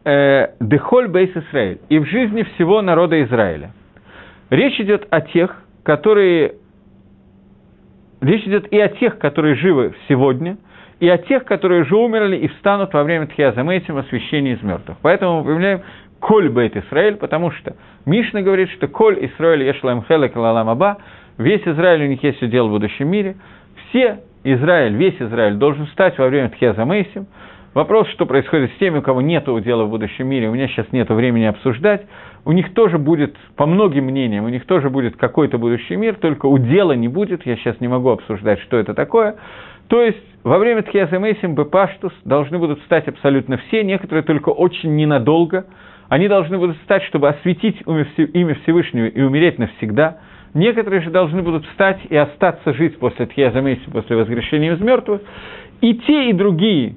[0.06, 3.72] э, Дехоль Бейс Исраиль и в жизни всего народа Израиля.
[4.52, 6.54] Речь идет о тех, которые...
[8.22, 10.58] Речь идет и о тех, которые живы сегодня,
[11.00, 14.98] и о тех, которые уже умерли и встанут во время Тхиазамейтим освящения из мертвых.
[15.02, 15.82] Поэтому мы появляем
[16.20, 20.98] Коль Бейт Исраэль, потому что Мишна говорит, что Коль Исраэль Ешлаем Хелек Лалам Аба,
[21.38, 23.36] весь Израиль у них есть удел в будущем мире,
[23.90, 27.28] все Израиль, весь Израиль должен встать во время Тхеза Мейсим.
[27.74, 30.88] Вопрос, что происходит с теми, у кого нет удела в будущем мире, у меня сейчас
[30.92, 32.02] нет времени обсуждать,
[32.44, 36.48] у них тоже будет, по многим мнениям, у них тоже будет какой-то будущий мир, только
[36.48, 39.36] удела не будет, я сейчас не могу обсуждать, что это такое.
[39.90, 44.96] То есть во время Тхиаза Мейсим Бепаштус должны будут встать абсолютно все, некоторые только очень
[44.96, 45.66] ненадолго–
[46.10, 50.20] они должны будут встать, чтобы осветить имя Всевышнего и умереть навсегда.
[50.54, 55.22] Некоторые же должны будут встать и остаться жить после Тхьяза Месси, после воскрешения из мертвых.
[55.82, 56.96] И те, и другие,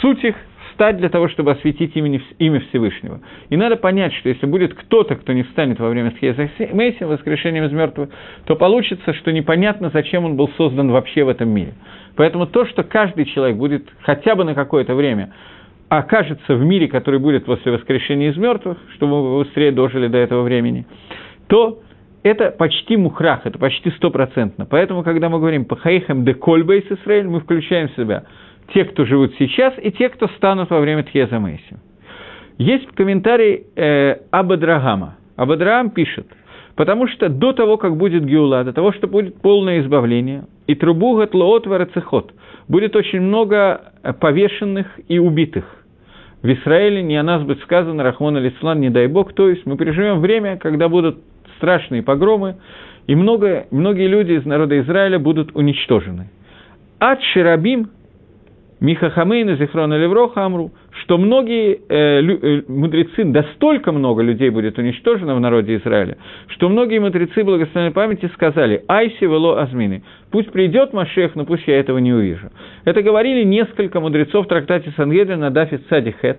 [0.00, 0.34] суть их
[0.70, 3.20] встать для того, чтобы осветить имя, имя Всевышнего.
[3.50, 7.64] И надо понять, что если будет кто-то, кто не встанет во время Тхьяза Месси, воскрешением
[7.64, 8.10] из мертвых,
[8.46, 11.74] то получится, что непонятно, зачем он был создан вообще в этом мире.
[12.16, 15.32] Поэтому то, что каждый человек будет хотя бы на какое-то время
[15.88, 20.42] окажется в мире, который будет после воскрешения из мертвых, чтобы мы быстрее дожили до этого
[20.42, 20.86] времени,
[21.46, 21.80] то
[22.22, 24.66] это почти мухрах, это почти стопроцентно.
[24.66, 28.24] Поэтому, когда мы говорим «пахаихам де кольбейс Исраэль», мы включаем в себя
[28.74, 31.78] те, кто живут сейчас, и те, кто станут во время Тхеза Мэйси.
[32.58, 35.16] Есть комментарий э, Абадрагама.
[35.36, 36.26] Абадрагам пишет,
[36.74, 41.16] потому что до того, как будет Геула, до того, что будет полное избавление, и трубу
[41.16, 42.34] Гатлоот Варацехот,
[42.66, 45.77] будет очень много повешенных и убитых
[46.42, 49.76] в Израиле не о нас будет сказано, Рахмон Алислан, не дай Бог, то есть мы
[49.76, 51.18] переживем время, когда будут
[51.56, 52.56] страшные погромы,
[53.06, 56.30] и много, многие люди из народа Израиля будут уничтожены.
[57.00, 57.90] Ад Ширабим,
[58.80, 60.70] Миха Хамейна, Зихрона Левроха Амру,
[61.02, 66.16] что многие э, лю, э, мудрецы, да столько много людей будет уничтожено в народе Израиля,
[66.48, 71.80] что многие мудрецы благословенной памяти сказали «Айси вело азмины», пусть придет Машех, но пусть я
[71.80, 72.50] этого не увижу.
[72.84, 76.38] Это говорили несколько мудрецов в трактате Сангедрина на Дафе Цадихет,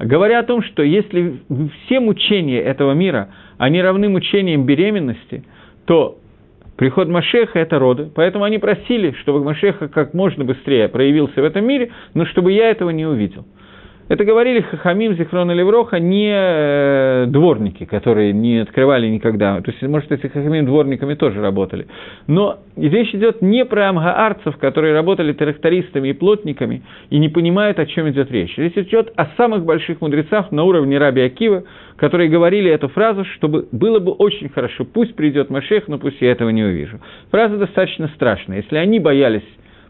[0.00, 1.40] говоря о том, что если
[1.84, 3.28] все мучения этого мира,
[3.58, 5.44] они равны мучениям беременности,
[5.84, 6.18] то
[6.76, 11.66] Приход Машеха– это роды, поэтому они просили, чтобы Машеха как можно быстрее проявился в этом
[11.66, 13.46] мире, но чтобы я этого не увидел.
[14.08, 19.60] Это говорили Хахамим, Зихрон или Левроха, не э, дворники, которые не открывали никогда.
[19.60, 21.88] То есть, может, эти Хахамим дворниками тоже работали.
[22.28, 27.86] Но речь идет не про амгаарцев, которые работали трактористами и плотниками и не понимают, о
[27.86, 28.56] чем идет речь.
[28.56, 31.64] Речь идет о самых больших мудрецах на уровне Раби Акива,
[31.96, 36.30] которые говорили эту фразу, чтобы было бы очень хорошо, пусть придет Машех, но пусть я
[36.30, 37.00] этого не увижу.
[37.32, 38.58] Фраза достаточно страшная.
[38.58, 39.42] Если они боялись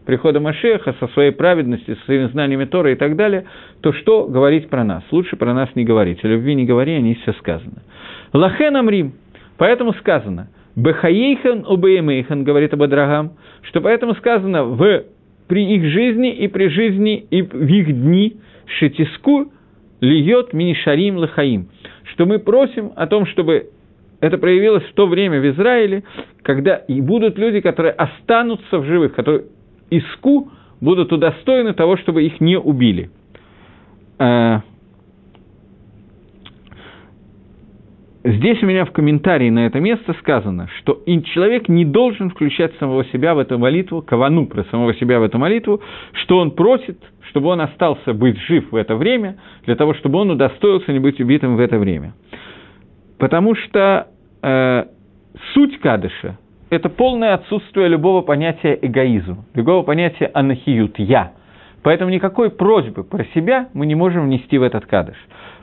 [0.07, 3.43] прихода Машеха, со своей праведностью, со своими знаниями Тора и так далее,
[3.81, 5.03] то что говорить про нас?
[5.11, 6.23] Лучше про нас не говорить.
[6.23, 7.83] О любви не говори, о ней все сказано.
[8.31, 9.13] Лахен Амрим.
[9.57, 10.47] Поэтому сказано,
[10.77, 13.33] Бехаейхан убеемейхан, говорит об Адрагам,
[13.63, 15.03] что поэтому сказано в,
[15.47, 18.37] при их жизни и при жизни и в их дни
[18.79, 19.51] шетиску
[19.99, 21.67] льет минишарим лахаим,
[22.13, 23.71] что мы просим о том, чтобы
[24.21, 26.03] это проявилось в то время в Израиле,
[26.43, 29.43] когда и будут люди, которые останутся в живых, которые
[29.89, 30.49] иску
[30.81, 33.09] будут удостоены того, чтобы их не убили.
[34.19, 34.59] Э,
[38.23, 43.05] здесь у меня в комментарии на это место сказано, что человек не должен включать самого
[43.05, 45.81] себя в эту молитву, кавану про самого себя в эту молитву,
[46.13, 50.31] что он просит, чтобы он остался быть жив в это время, для того, чтобы он
[50.31, 52.13] удостоился не быть убитым в это время.
[53.17, 54.07] Потому что
[54.43, 54.85] э,
[55.53, 56.37] суть кадыша–
[56.69, 61.33] это полное отсутствие любого понятия эгоизма, любого понятия анахиют, я.
[61.83, 65.15] Поэтому никакой просьбы про себя мы не можем внести в этот кадыш.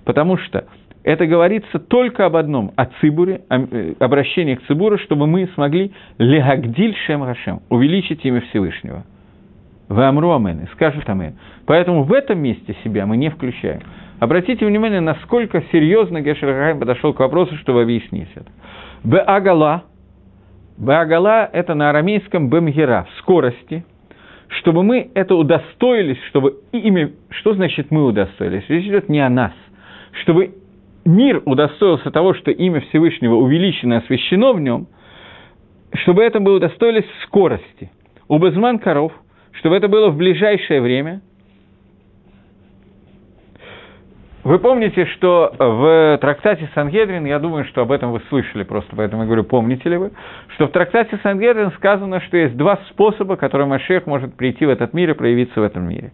[0.04, 0.64] Потому что
[1.02, 5.92] это говорится только об одном, о цибуре, о э, обращении к цибуру, чтобы мы смогли
[6.16, 9.04] легагдиль шем рашем, увеличить имя Всевышнего.
[9.88, 11.34] В Амру Амен, и скажут Амен.
[11.66, 13.82] Поэтому в этом месте себя мы не включаем.
[14.18, 18.46] Обратите внимание, насколько серьезно Гешер подошел к вопросу, чтобы объяснить это.
[19.02, 19.82] Б Агала,
[20.76, 23.84] Баагала– это на арамейском бемгера, в скорости,
[24.48, 27.12] чтобы мы это удостоились, чтобы имя...
[27.30, 28.64] Что значит мы удостоились?
[28.68, 29.52] Речь идет не о нас.
[30.22, 30.54] Чтобы
[31.04, 34.88] мир удостоился того, что имя Всевышнего увеличено освящено в нем,
[35.94, 37.90] чтобы это было удостоились скорости.
[38.28, 39.12] У Безман коров,
[39.52, 41.20] чтобы это было в ближайшее время–
[44.44, 49.22] Вы помните, что в трактате Сангедрин, я думаю, что об этом вы слышали просто, поэтому
[49.22, 50.10] я говорю, помните ли вы,
[50.48, 54.92] что в трактате Сангедрин сказано, что есть два способа, которым Машех может прийти в этот
[54.92, 56.12] мир и проявиться в этом мире.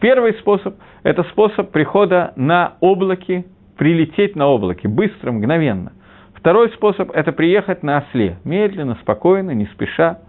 [0.00, 3.44] Первый способ– это способ прихода на облаки,
[3.76, 5.94] прилететь на облаке, быстро, мгновенно.
[6.34, 10.20] Второй способ– это приехать на осле, медленно, спокойно, не спеша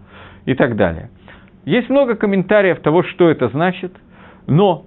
[0.46, 1.10] и так далее.
[1.64, 3.92] Есть много комментариев того, что это значит,
[4.48, 4.86] но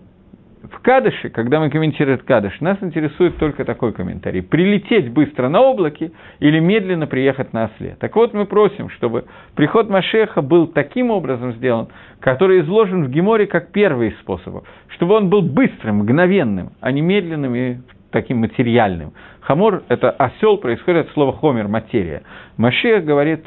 [0.72, 4.41] в Кадыше, когда мы комментируем Кадыш, нас интересует только такой комментарий.
[4.41, 7.97] Прилететь быстро на облаке или медленно приехать на осле.
[7.99, 11.88] Так вот, мы просим, чтобы приход Машеха был таким образом сделан,
[12.20, 17.01] который изложен в Геморе как первый из способов, чтобы он был быстрым, мгновенным, а не
[17.01, 17.78] медленным и
[18.12, 19.14] таким материальным.
[19.41, 22.24] Хамор– это осел, происходит от слова хомер– материя.
[22.57, 23.45] Машиах говорит,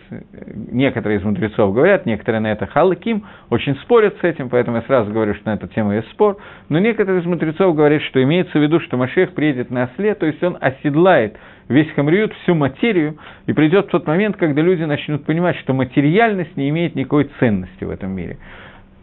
[0.72, 5.12] некоторые из мудрецов говорят, некоторые на это халаким, очень спорят с этим, поэтому я сразу
[5.12, 6.38] говорю, что на эту тему есть спор.
[6.68, 10.26] Но некоторые из мудрецов говорят, что имеется в виду, что Машиах приедет на осле, то
[10.26, 11.36] есть он оседлает
[11.68, 16.68] весь хамриют, всю материю, и придет тот момент, когда люди начнут понимать, что материальность не
[16.70, 18.38] имеет никакой ценности в этом мире.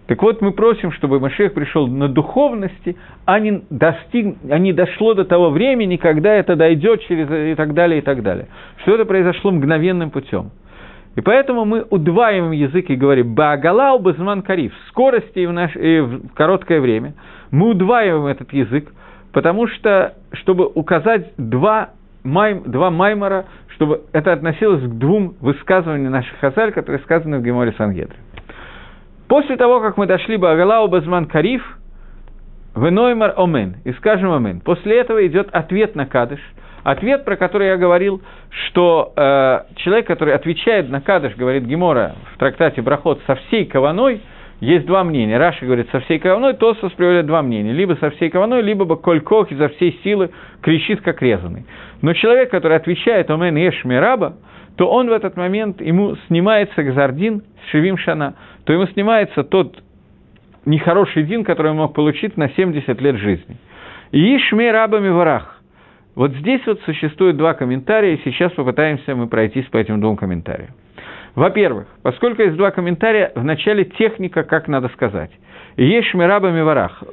[0.10, 5.14] Так вот, мы просим, чтобы Машех пришел на духовности, а не, достиг, а не дошло
[5.14, 8.48] до того времени, когда это дойдет через и так далее, и так далее.
[8.82, 10.50] Что это произошло мгновенным путем.
[11.16, 16.00] И поэтому мы удваиваем язык и говорим «Баагалау базман кариф»– скорости и в, наш, и
[16.00, 17.14] в короткое время.
[17.52, 18.92] Мы удваиваем этот язык,
[19.32, 21.92] потому что, чтобы указать два,
[22.24, 23.46] май, два маймора,
[23.76, 28.16] чтобы это относилось к двум высказываниям наших хазаль, которые сказаны в Геморе Сангедре.
[29.30, 31.62] После того, как мы дошли бы Агалау Базман Кариф,
[32.76, 34.60] Веноймар Омен, и скажем Омен.
[34.60, 36.40] После этого идет ответ на Кадыш.
[36.84, 42.40] Ответ, про который я говорил, что э, человек, который отвечает на Кадыш, говорит Гемора в
[42.40, 44.22] трактате Брахот, со всей каваной,
[44.62, 45.38] есть два мнения.
[45.38, 47.72] Раши говорит, со всей каваной, Тосос приводит два мнения.
[47.72, 51.66] Либо со всей каваной, либо колькох изо всей силы кричит, как резанный.
[52.02, 54.38] Но человек, который отвечает Омен Ешми Раба,
[54.80, 58.36] то он в этот момент, ему снимается Гзардин с Шевим Шана,
[58.70, 59.82] то ему снимается тот
[60.64, 63.58] нехороший дин, который он мог получить на 70 лет жизни.
[64.12, 65.60] Ишме рабами варах.
[66.14, 70.70] Вот здесь вот существует два комментария, и сейчас попытаемся мы пройтись по этим двум комментариям.
[71.34, 75.32] Во-первых, поскольку есть два комментария, вначале техника, как надо сказать.
[75.76, 77.04] Ешме рабами варах.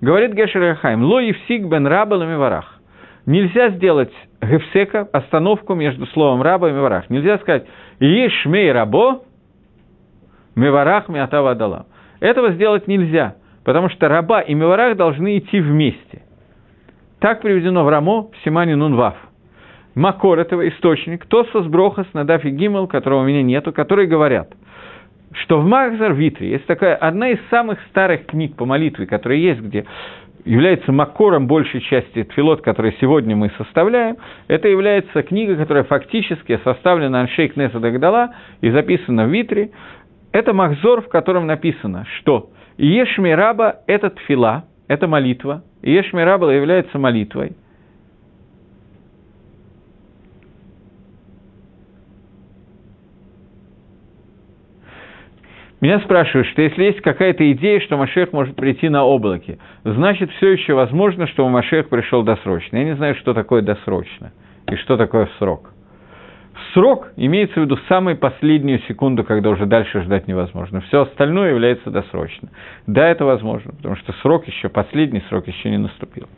[0.00, 2.80] Говорит Гешер Яхайм, ло евсик бен рабалами варах.
[3.24, 7.08] Нельзя сделать гефсека, остановку между словом раба и меварах.
[7.08, 7.66] Нельзя сказать
[8.00, 9.22] «Ешмей рабо,
[10.58, 11.86] меварах миатава адалам».
[12.20, 16.22] Этого сделать нельзя, потому что раба и меварах должны идти вместе.
[17.20, 19.16] Так приведено в Рамо в Симане Нунвав.
[19.94, 24.52] Макор этого источник, Тосфос Брохас на Дафи Гимел, которого у меня нету, которые говорят,
[25.32, 29.60] что в Махзар Витре есть такая одна из самых старых книг по молитве, которая есть,
[29.60, 29.84] где
[30.44, 37.20] является макором большей части тфилот, который сегодня мы составляем, это является книга, которая фактически составлена
[37.20, 39.70] Аншейк Неса Дагдала и записана в Витре.
[40.38, 46.96] Это Махзор, в котором написано, что Ешми Раба– это тфила, это молитва, Ешми Раба является
[46.96, 47.56] молитвой–
[55.80, 60.50] Меня спрашивают, что если есть какая-то идея, что Машех может прийти на облаке, значит, все
[60.50, 62.78] еще возможно, что Машех пришел досрочно.
[62.78, 64.32] Я не знаю, что такое досрочно
[64.68, 65.70] и что такое срок.
[66.78, 70.80] Срок имеется в виду самую последнюю секунду, когда уже дальше ждать невозможно.
[70.82, 72.50] Все остальное является досрочно.
[72.86, 76.28] Да, это возможно, потому что срок еще, последний срок еще не наступил.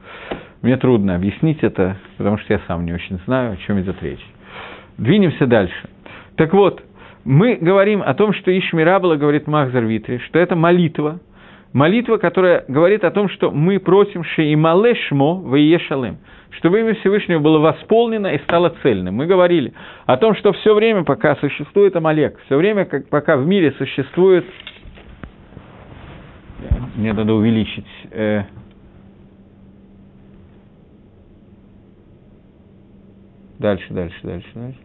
[0.62, 4.24] Мне трудно объяснить это, потому что я сам не очень знаю, о чем идет речь.
[4.97, 5.91] Двинемся дальше.
[6.36, 6.82] Так вот,
[7.22, 11.20] мы говорим о том, что Ишмирабла говорит Махзар Витри, что это молитва,
[11.74, 16.16] молитва, которая говорит о том, что мы просим Шеимале Шмо Ваешалем,
[16.53, 19.14] чтобы имя Всевышнего было восполнено и стало цельным.
[19.14, 19.72] Мы говорили
[20.07, 24.44] о том, что все время, пока существует Амалек, все время, как, пока в мире существует...
[26.96, 27.86] Мне надо увеличить...
[28.11, 28.44] Э...
[33.59, 34.78] Дальше, дальше, дальше, дальше.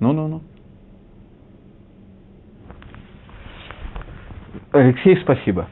[0.00, 0.42] Ну-ну-ну.
[4.72, 5.68] Алексей, спасибо.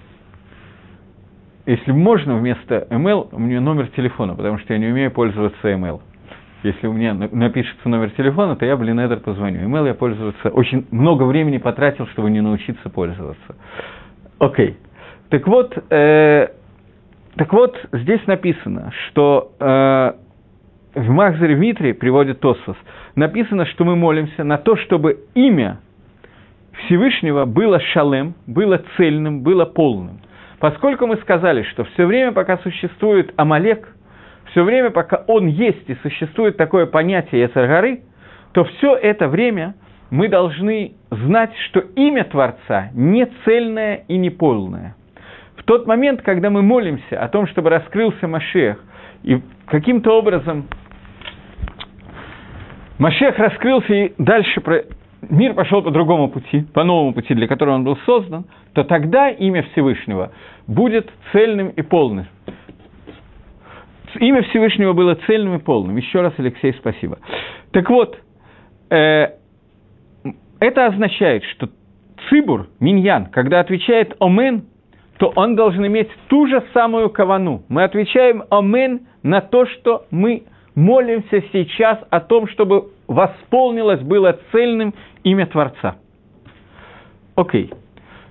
[1.66, 6.00] Если можно, вместо у меня номер телефона, потому что я не умею пользоваться email.
[6.62, 9.60] Если у меня напишется номер телефона, то я в Линедер позвоню.
[9.68, 13.56] Email я пользоваться очень много времени потратил, чтобы не научиться пользоваться.
[14.38, 14.76] Окей.
[15.28, 16.48] Так вот, э,
[17.36, 20.12] так вот, здесь написано, что э,
[20.94, 22.76] в Махзаре Митре приводит Тосфос–
[23.14, 25.78] написано, что мы молимся на то, чтобы имя
[26.84, 30.20] Всевышнего было шалем, было цельным, было полным.
[30.62, 33.96] Поскольку мы сказали, что все время, пока существует Амалек,
[34.52, 38.02] все время, пока он есть и существует такое понятие Яцергары,
[38.52, 39.74] то все это время
[40.10, 44.94] мы должны знать, что имя Творца не цельное и не полное.
[45.56, 48.78] В тот момент, когда мы молимся о том, чтобы раскрылся Машех,
[49.24, 50.68] и каким-то образом
[52.98, 54.62] Машех раскрылся и дальше.
[55.28, 58.44] Мир пошел по другому пути, по новому пути, для которого он был создан,
[58.74, 60.32] то тогда имя Всевышнего
[60.66, 62.26] будет цельным и полным.
[64.20, 65.96] Имя Всевышнего было цельным и полным.
[65.96, 67.18] Еще раз, Алексей, спасибо.
[67.70, 68.18] Так вот,
[68.90, 69.28] э,
[70.60, 71.70] это означает, что
[72.28, 74.66] цибур, миньян, когда отвечает «омен»,
[75.18, 77.62] то он должен иметь ту же самую кавану.
[77.68, 80.44] Мы отвечаем «омен» на то, что мы
[80.74, 85.96] молимся сейчас о том, чтобы восполнилось, было цельным имя Творца.
[87.34, 87.72] Окей.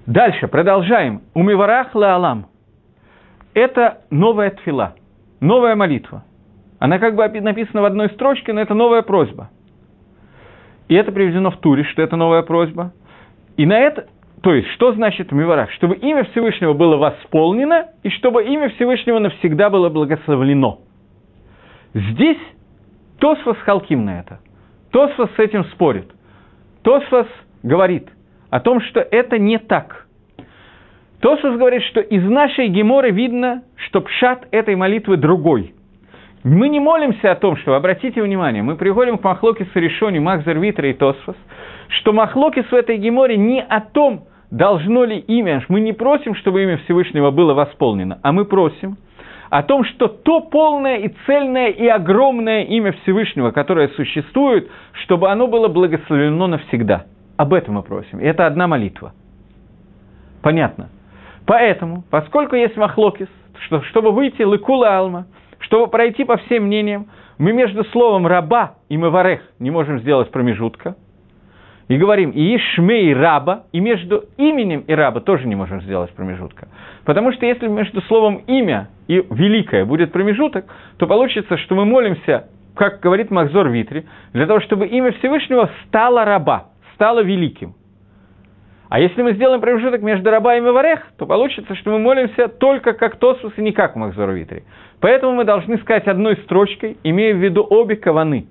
[0.05, 1.21] Дальше, продолжаем.
[1.33, 2.47] Умиварах Алам.
[3.53, 4.95] Это новая тфила,
[5.39, 6.23] новая молитва.
[6.79, 9.49] Она как бы написана в одной строчке, но это новая просьба.
[10.87, 12.93] И это приведено в Туре, что это новая просьба.
[13.57, 14.07] И на это,
[14.41, 15.71] то есть, что значит Миварах?
[15.71, 20.79] Чтобы имя Всевышнего было восполнено, и чтобы имя Всевышнего навсегда было благословлено–
[21.93, 22.37] Здесь
[23.19, 24.39] Тосфос халким на это.
[24.91, 26.11] Тосфос с этим спорит.
[26.83, 27.27] Тосфос
[27.63, 28.09] говорит
[28.49, 30.07] о том, что это не так.
[31.21, 35.73] Тосфос говорит, что из нашей геморы видно, что пшат этой молитвы другой.
[36.43, 40.89] Мы не молимся о том, что, обратите внимание, мы приходим к Махлокису решению Махзер Витра
[40.89, 41.35] и Тосфос,
[41.89, 46.63] что Махлокис в этой геморе не о том, должно ли имя, мы не просим, чтобы
[46.63, 48.97] имя Всевышнего было восполнено, а мы просим–
[49.51, 54.71] о том, что то полное и цельное и огромное имя Всевышнего, которое существует,
[55.03, 57.05] чтобы оно было благословено навсегда.
[57.35, 58.21] Об этом мы просим.
[58.21, 59.11] И это одна молитва.
[60.41, 60.87] Понятно.
[61.45, 63.27] Поэтому, поскольку есть махлокис,
[63.65, 65.27] что, чтобы выйти лыкула алма,
[65.59, 70.95] чтобы пройти по всем мнениям, мы между словом раба и маварех не можем сделать промежутка–
[71.91, 76.69] и говорим и Ишмей раба, и между именем и раба тоже не можем сделать промежутка.
[77.03, 82.47] Потому что если между словом имя и великое будет промежуток, то получится, что мы молимся,
[82.75, 87.75] как говорит Махзор Витри, для того, чтобы имя Всевышнего стало раба, стало великим.
[88.87, 92.93] А если мы сделаем промежуток между раба и Маварех, то получится, что мы молимся только
[92.93, 94.63] как Тосус и не как Махзор Витри.
[95.01, 98.45] Поэтому мы должны сказать одной строчкой, имея в виду обе каваны,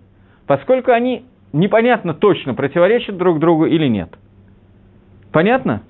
[0.47, 4.11] поскольку они непонятно точно, противоречат друг другу или нет.
[5.33, 5.83] Понятно?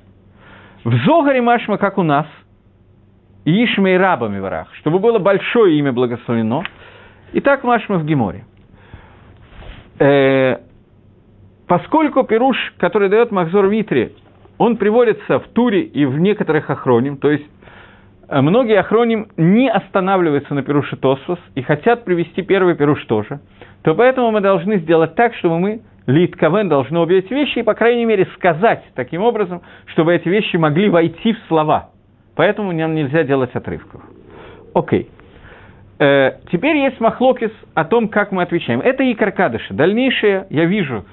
[0.84, 2.26] В Зогаре Машма, как у нас,
[3.44, 6.62] и Ишмей рабами врах, чтобы было большое имя благословено.
[7.32, 8.44] И так Машма в Геморе.
[9.98, 10.58] Э,
[11.66, 14.14] поскольку Пируш, который дает Махзор Витри,
[14.58, 17.46] он приводится в Туре и в некоторых охроним, то есть
[18.30, 23.40] многие охроним не останавливаются на Пируше Тосфос и хотят привести первый Пируш тоже,
[23.82, 27.74] то поэтому мы должны сделать так, чтобы мы Литковен должны обе эти вещи и, по
[27.74, 31.90] крайней мере, сказать таким образом, чтобы эти вещи могли войти в слова.
[32.36, 34.02] Поэтому нам нельзя делать отрывков.
[34.74, 35.08] Окей.
[35.98, 38.80] Э, теперь есть махлокис о том, как мы отвечаем.
[38.80, 39.74] Это и каркадыши.
[39.74, 41.04] Дальнейшее я вижу,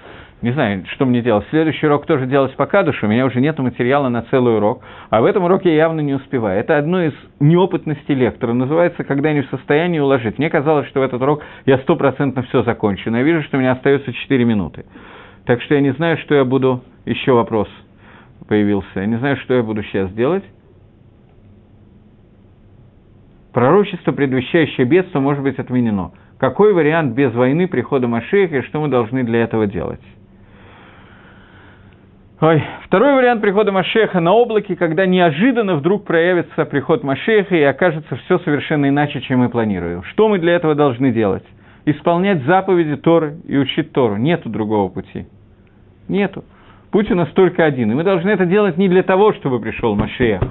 [0.42, 1.46] не знаю, что мне делать.
[1.50, 5.22] Следующий урок тоже делать по кадышу, у меня уже нет материала на целый урок, а
[5.22, 6.60] в этом уроке я явно не успеваю.
[6.60, 10.38] Это одно из неопытностей лектора, называется «Когда не в состоянии уложить».
[10.38, 13.60] Мне казалось, что в этот урок я стопроцентно все закончу, но я вижу, что у
[13.60, 14.86] меня остается 4 минуты.
[15.46, 16.84] Так что я не знаю, что я буду...
[17.06, 17.70] Еще вопрос
[18.48, 18.88] появился.
[18.96, 20.44] Я не знаю, что я буду сейчас делать.
[23.54, 26.12] Пророчество, предвещающее бедство, может быть отменено.
[26.38, 30.02] Какой вариант без войны прихода Машеха и что мы должны для этого делать?
[32.40, 32.64] Ой.
[32.84, 38.38] Второй вариант прихода Машеха на облаке, когда неожиданно вдруг проявится приход Машеха и окажется все
[38.40, 40.04] совершенно иначе, чем мы планируем.
[40.04, 41.44] Что мы для этого должны делать?
[41.86, 44.18] Исполнять заповеди Торы и учить Тору.
[44.18, 45.26] Нету другого пути.
[46.08, 46.44] Нету.
[46.92, 47.92] Путь у нас только один.
[47.92, 50.42] И мы должны это делать не для того, чтобы пришел Машех,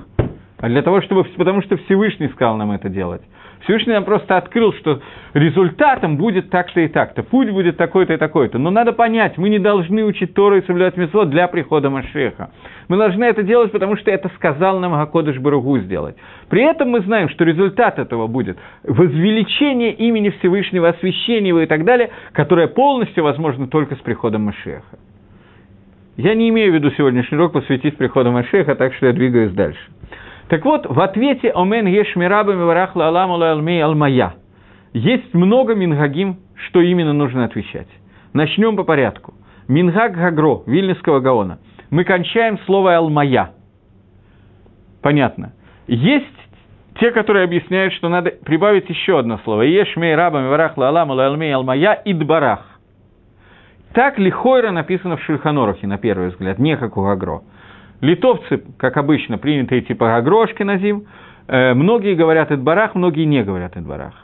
[0.58, 3.22] а для того, чтобы, потому что Всевышний сказал нам это делать.
[3.66, 5.00] Всевышний нам просто открыл, что
[5.34, 8.58] результатом будет так-то и так-то, путь будет такой-то и такой-то.
[8.58, 12.50] Но надо понять, мы не должны учить Тору и соблюдать Митцвот для прихода Машеха.
[12.86, 16.14] Мы должны это делать, потому что это сказал нам Гакодыш Баругу сделать.
[16.48, 21.84] При этом мы знаем, что результат этого будет возвеличение имени Всевышнего, освящение его и так
[21.84, 24.96] далее, которое полностью возможно только с приходом Машеха.
[26.16, 29.80] Я не имею в виду сегодняшний урок посвятить приходу Машеха, так что я двигаюсь дальше.
[30.48, 34.34] Так вот, в ответе «Омен еш мирабами варахла аламу алмей алмая»
[34.92, 37.88] есть много мингагим, что именно нужно отвечать.
[38.32, 39.34] Начнем по порядку.
[39.68, 41.58] Мингаг Гагро, Вильнюсского Гаона.
[41.90, 43.50] Мы кончаем слово «алмая».
[45.02, 45.52] Понятно.
[45.88, 46.26] Есть
[47.00, 49.62] те, которые объясняют, что надо прибавить еще одно слово.
[49.62, 52.78] Еш мей рабами варахла аламу алмей алмая идбарах.
[53.92, 57.42] Так лихойра написано в Шульханорухе, на первый взгляд, не как у Гагро.
[58.00, 61.04] Литовцы, как обычно, приняты типа Агрошки на зим.
[61.48, 64.14] Э, многие говорят Эдбарах, многие не говорят Эдбарах.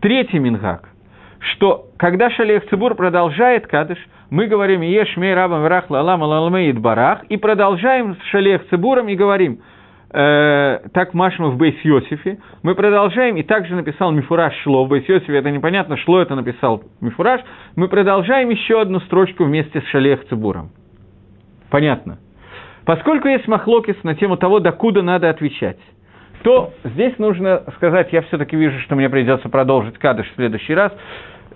[0.00, 0.88] Третий Мингак,
[1.38, 3.98] что когда Шалех Цибур продолжает Кадыш,
[4.30, 9.16] мы говорим «Еш мей рабам врах лалам лалме Эдбарах» и продолжаем с Шалех Цибуром и
[9.16, 9.60] говорим
[10.12, 15.08] э, так Машма в Бейс Йосифе, мы продолжаем, и также написал Мифураж Шло, в Бейс
[15.08, 17.42] Йосифе это непонятно, Шло это написал Мифураж,
[17.76, 20.70] мы продолжаем еще одну строчку вместе с Шалех Цибуром.
[21.70, 22.18] Понятно?
[22.90, 25.76] Поскольку есть махлокис на тему того, докуда надо отвечать,
[26.42, 30.90] то здесь нужно сказать, я все-таки вижу, что мне придется продолжить кадыш в следующий раз.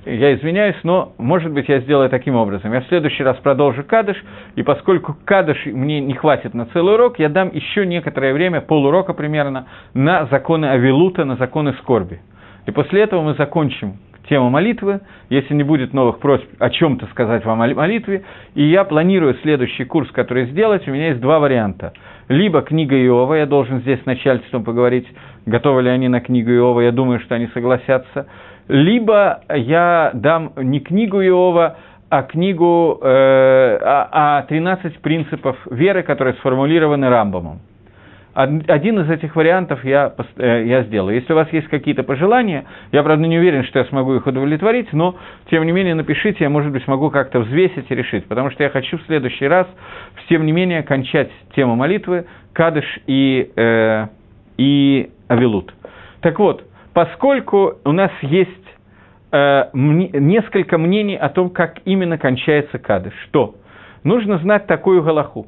[0.05, 2.73] Я извиняюсь, но, может быть, я сделаю таким образом.
[2.73, 4.17] Я в следующий раз продолжу кадыш,
[4.55, 9.13] и поскольку кадыш мне не хватит на целый урок, я дам еще некоторое время, полурока
[9.13, 12.21] примерно, на законы Авилута, на законы скорби.
[12.67, 13.97] И после этого мы закончим
[14.29, 18.85] тема молитвы, если не будет новых просьб о чем-то сказать вам о молитве, и я
[18.85, 21.93] планирую следующий курс, который сделать, у меня есть два варианта.
[22.29, 25.07] Либо книга Иова, я должен здесь с начальством поговорить,
[25.47, 28.27] готовы ли они на книгу Иова, я думаю, что они согласятся.
[28.69, 31.77] Либо я дам не книгу Иова,
[32.09, 37.61] а книгу э, о, о 13 принципов веры, которые сформулированы Рамбомом.
[38.35, 41.15] Один из этих вариантов я, э, я сделаю.
[41.15, 44.93] Если у вас есть какие-то пожелания, я, правда, не уверен, что я смогу их удовлетворить,
[44.93, 45.15] но,
[45.51, 48.71] тем не менее, напишите, я, может быть, смогу как-то взвесить и решить, потому что я
[48.71, 49.69] хочу в следующий раз,
[50.29, 54.07] тем не менее, кончать тему молитвы, кадыш и, э,
[54.57, 55.73] и авилут.
[56.21, 58.51] Так вот, поскольку у нас есть
[59.31, 63.55] э, несколько мнений о том, как именно кончается кадыш, что
[64.03, 65.47] нужно знать такую галаху,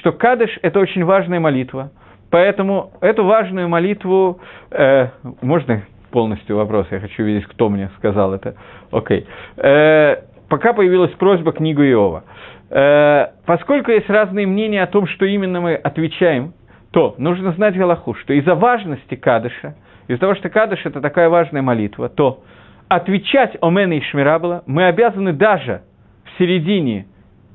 [0.00, 1.92] что кадыш– это очень важная молитва–
[2.36, 5.08] Поэтому эту важную молитву, э,
[5.40, 8.56] можно полностью вопрос, я хочу видеть, кто мне сказал это.
[8.92, 9.26] Окей.
[9.56, 10.16] Э,
[10.50, 12.24] пока появилась просьба книгу Иова.
[12.68, 16.52] Э, поскольку есть разные мнения о том, что именно мы отвечаем,
[16.90, 19.74] то нужно знать Галаху, что из-за важности Кадыша,
[20.06, 22.42] из-за того, что Кадыш– это такая важная молитва, то
[22.88, 25.80] отвечать Омене и Шмирабла мы обязаны даже
[26.26, 27.06] в середине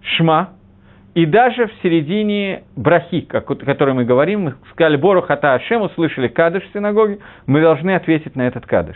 [0.01, 0.55] Шма,
[1.13, 6.29] и даже в середине брахи, о которой мы говорим, мы сказали Бору Хата Ашем, услышали
[6.29, 8.95] кадыш в синагоге, мы должны ответить на этот кадыш.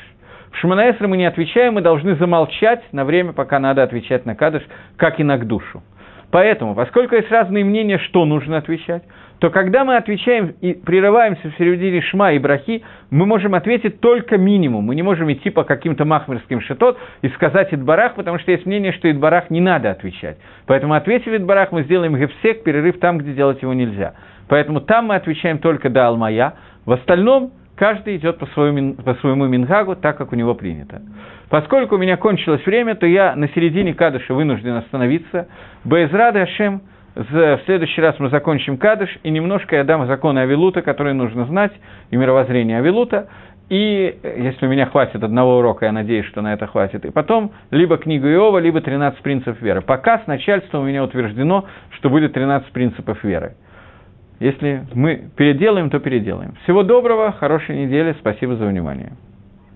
[0.52, 4.64] В Шманаэсре мы не отвечаем, мы должны замолчать на время, пока надо отвечать на кадыш,
[4.96, 5.84] как и на душу.
[6.32, 9.04] Поэтому, поскольку есть разные мнения, что нужно отвечать,
[9.40, 14.38] то когда мы отвечаем и прерываемся в середине шма и брахи, мы можем ответить только
[14.38, 14.86] минимум.
[14.86, 18.94] Мы не можем идти по каким-то махмерским шитот и сказать Идбарах, потому что есть мнение,
[18.94, 20.38] что Идбарах не надо отвечать.
[20.68, 24.14] Поэтому, ответив Идбарах, мы сделаем гефсек, перерыв там, где делать его нельзя.
[24.48, 26.54] Поэтому там мы отвечаем только да алмая.
[26.86, 31.02] В остальном каждый идет по своему, по своему мингагу, так, как у него принято.
[31.50, 35.50] Поскольку у меня кончилось время, то я на середине кадыша вынужден остановиться.
[35.84, 36.82] Безрады Ашем–
[37.16, 41.72] в следующий раз мы закончим Кадыш, и немножко я дам законы Авилута, которые нужно знать,
[42.12, 43.30] и мировоззрение Авилута.
[43.70, 47.04] И если у меня хватит одного урока, я надеюсь, что на это хватит.
[47.06, 49.82] И потом либо книгу Иова, либо 13 принципов веры.
[49.82, 53.56] Пока с начальством у меня утверждено, что будет 13 принципов веры.
[54.40, 56.56] Если мы переделаем, то переделаем.
[56.64, 59.14] Всего доброго, хорошей недели, спасибо за внимание.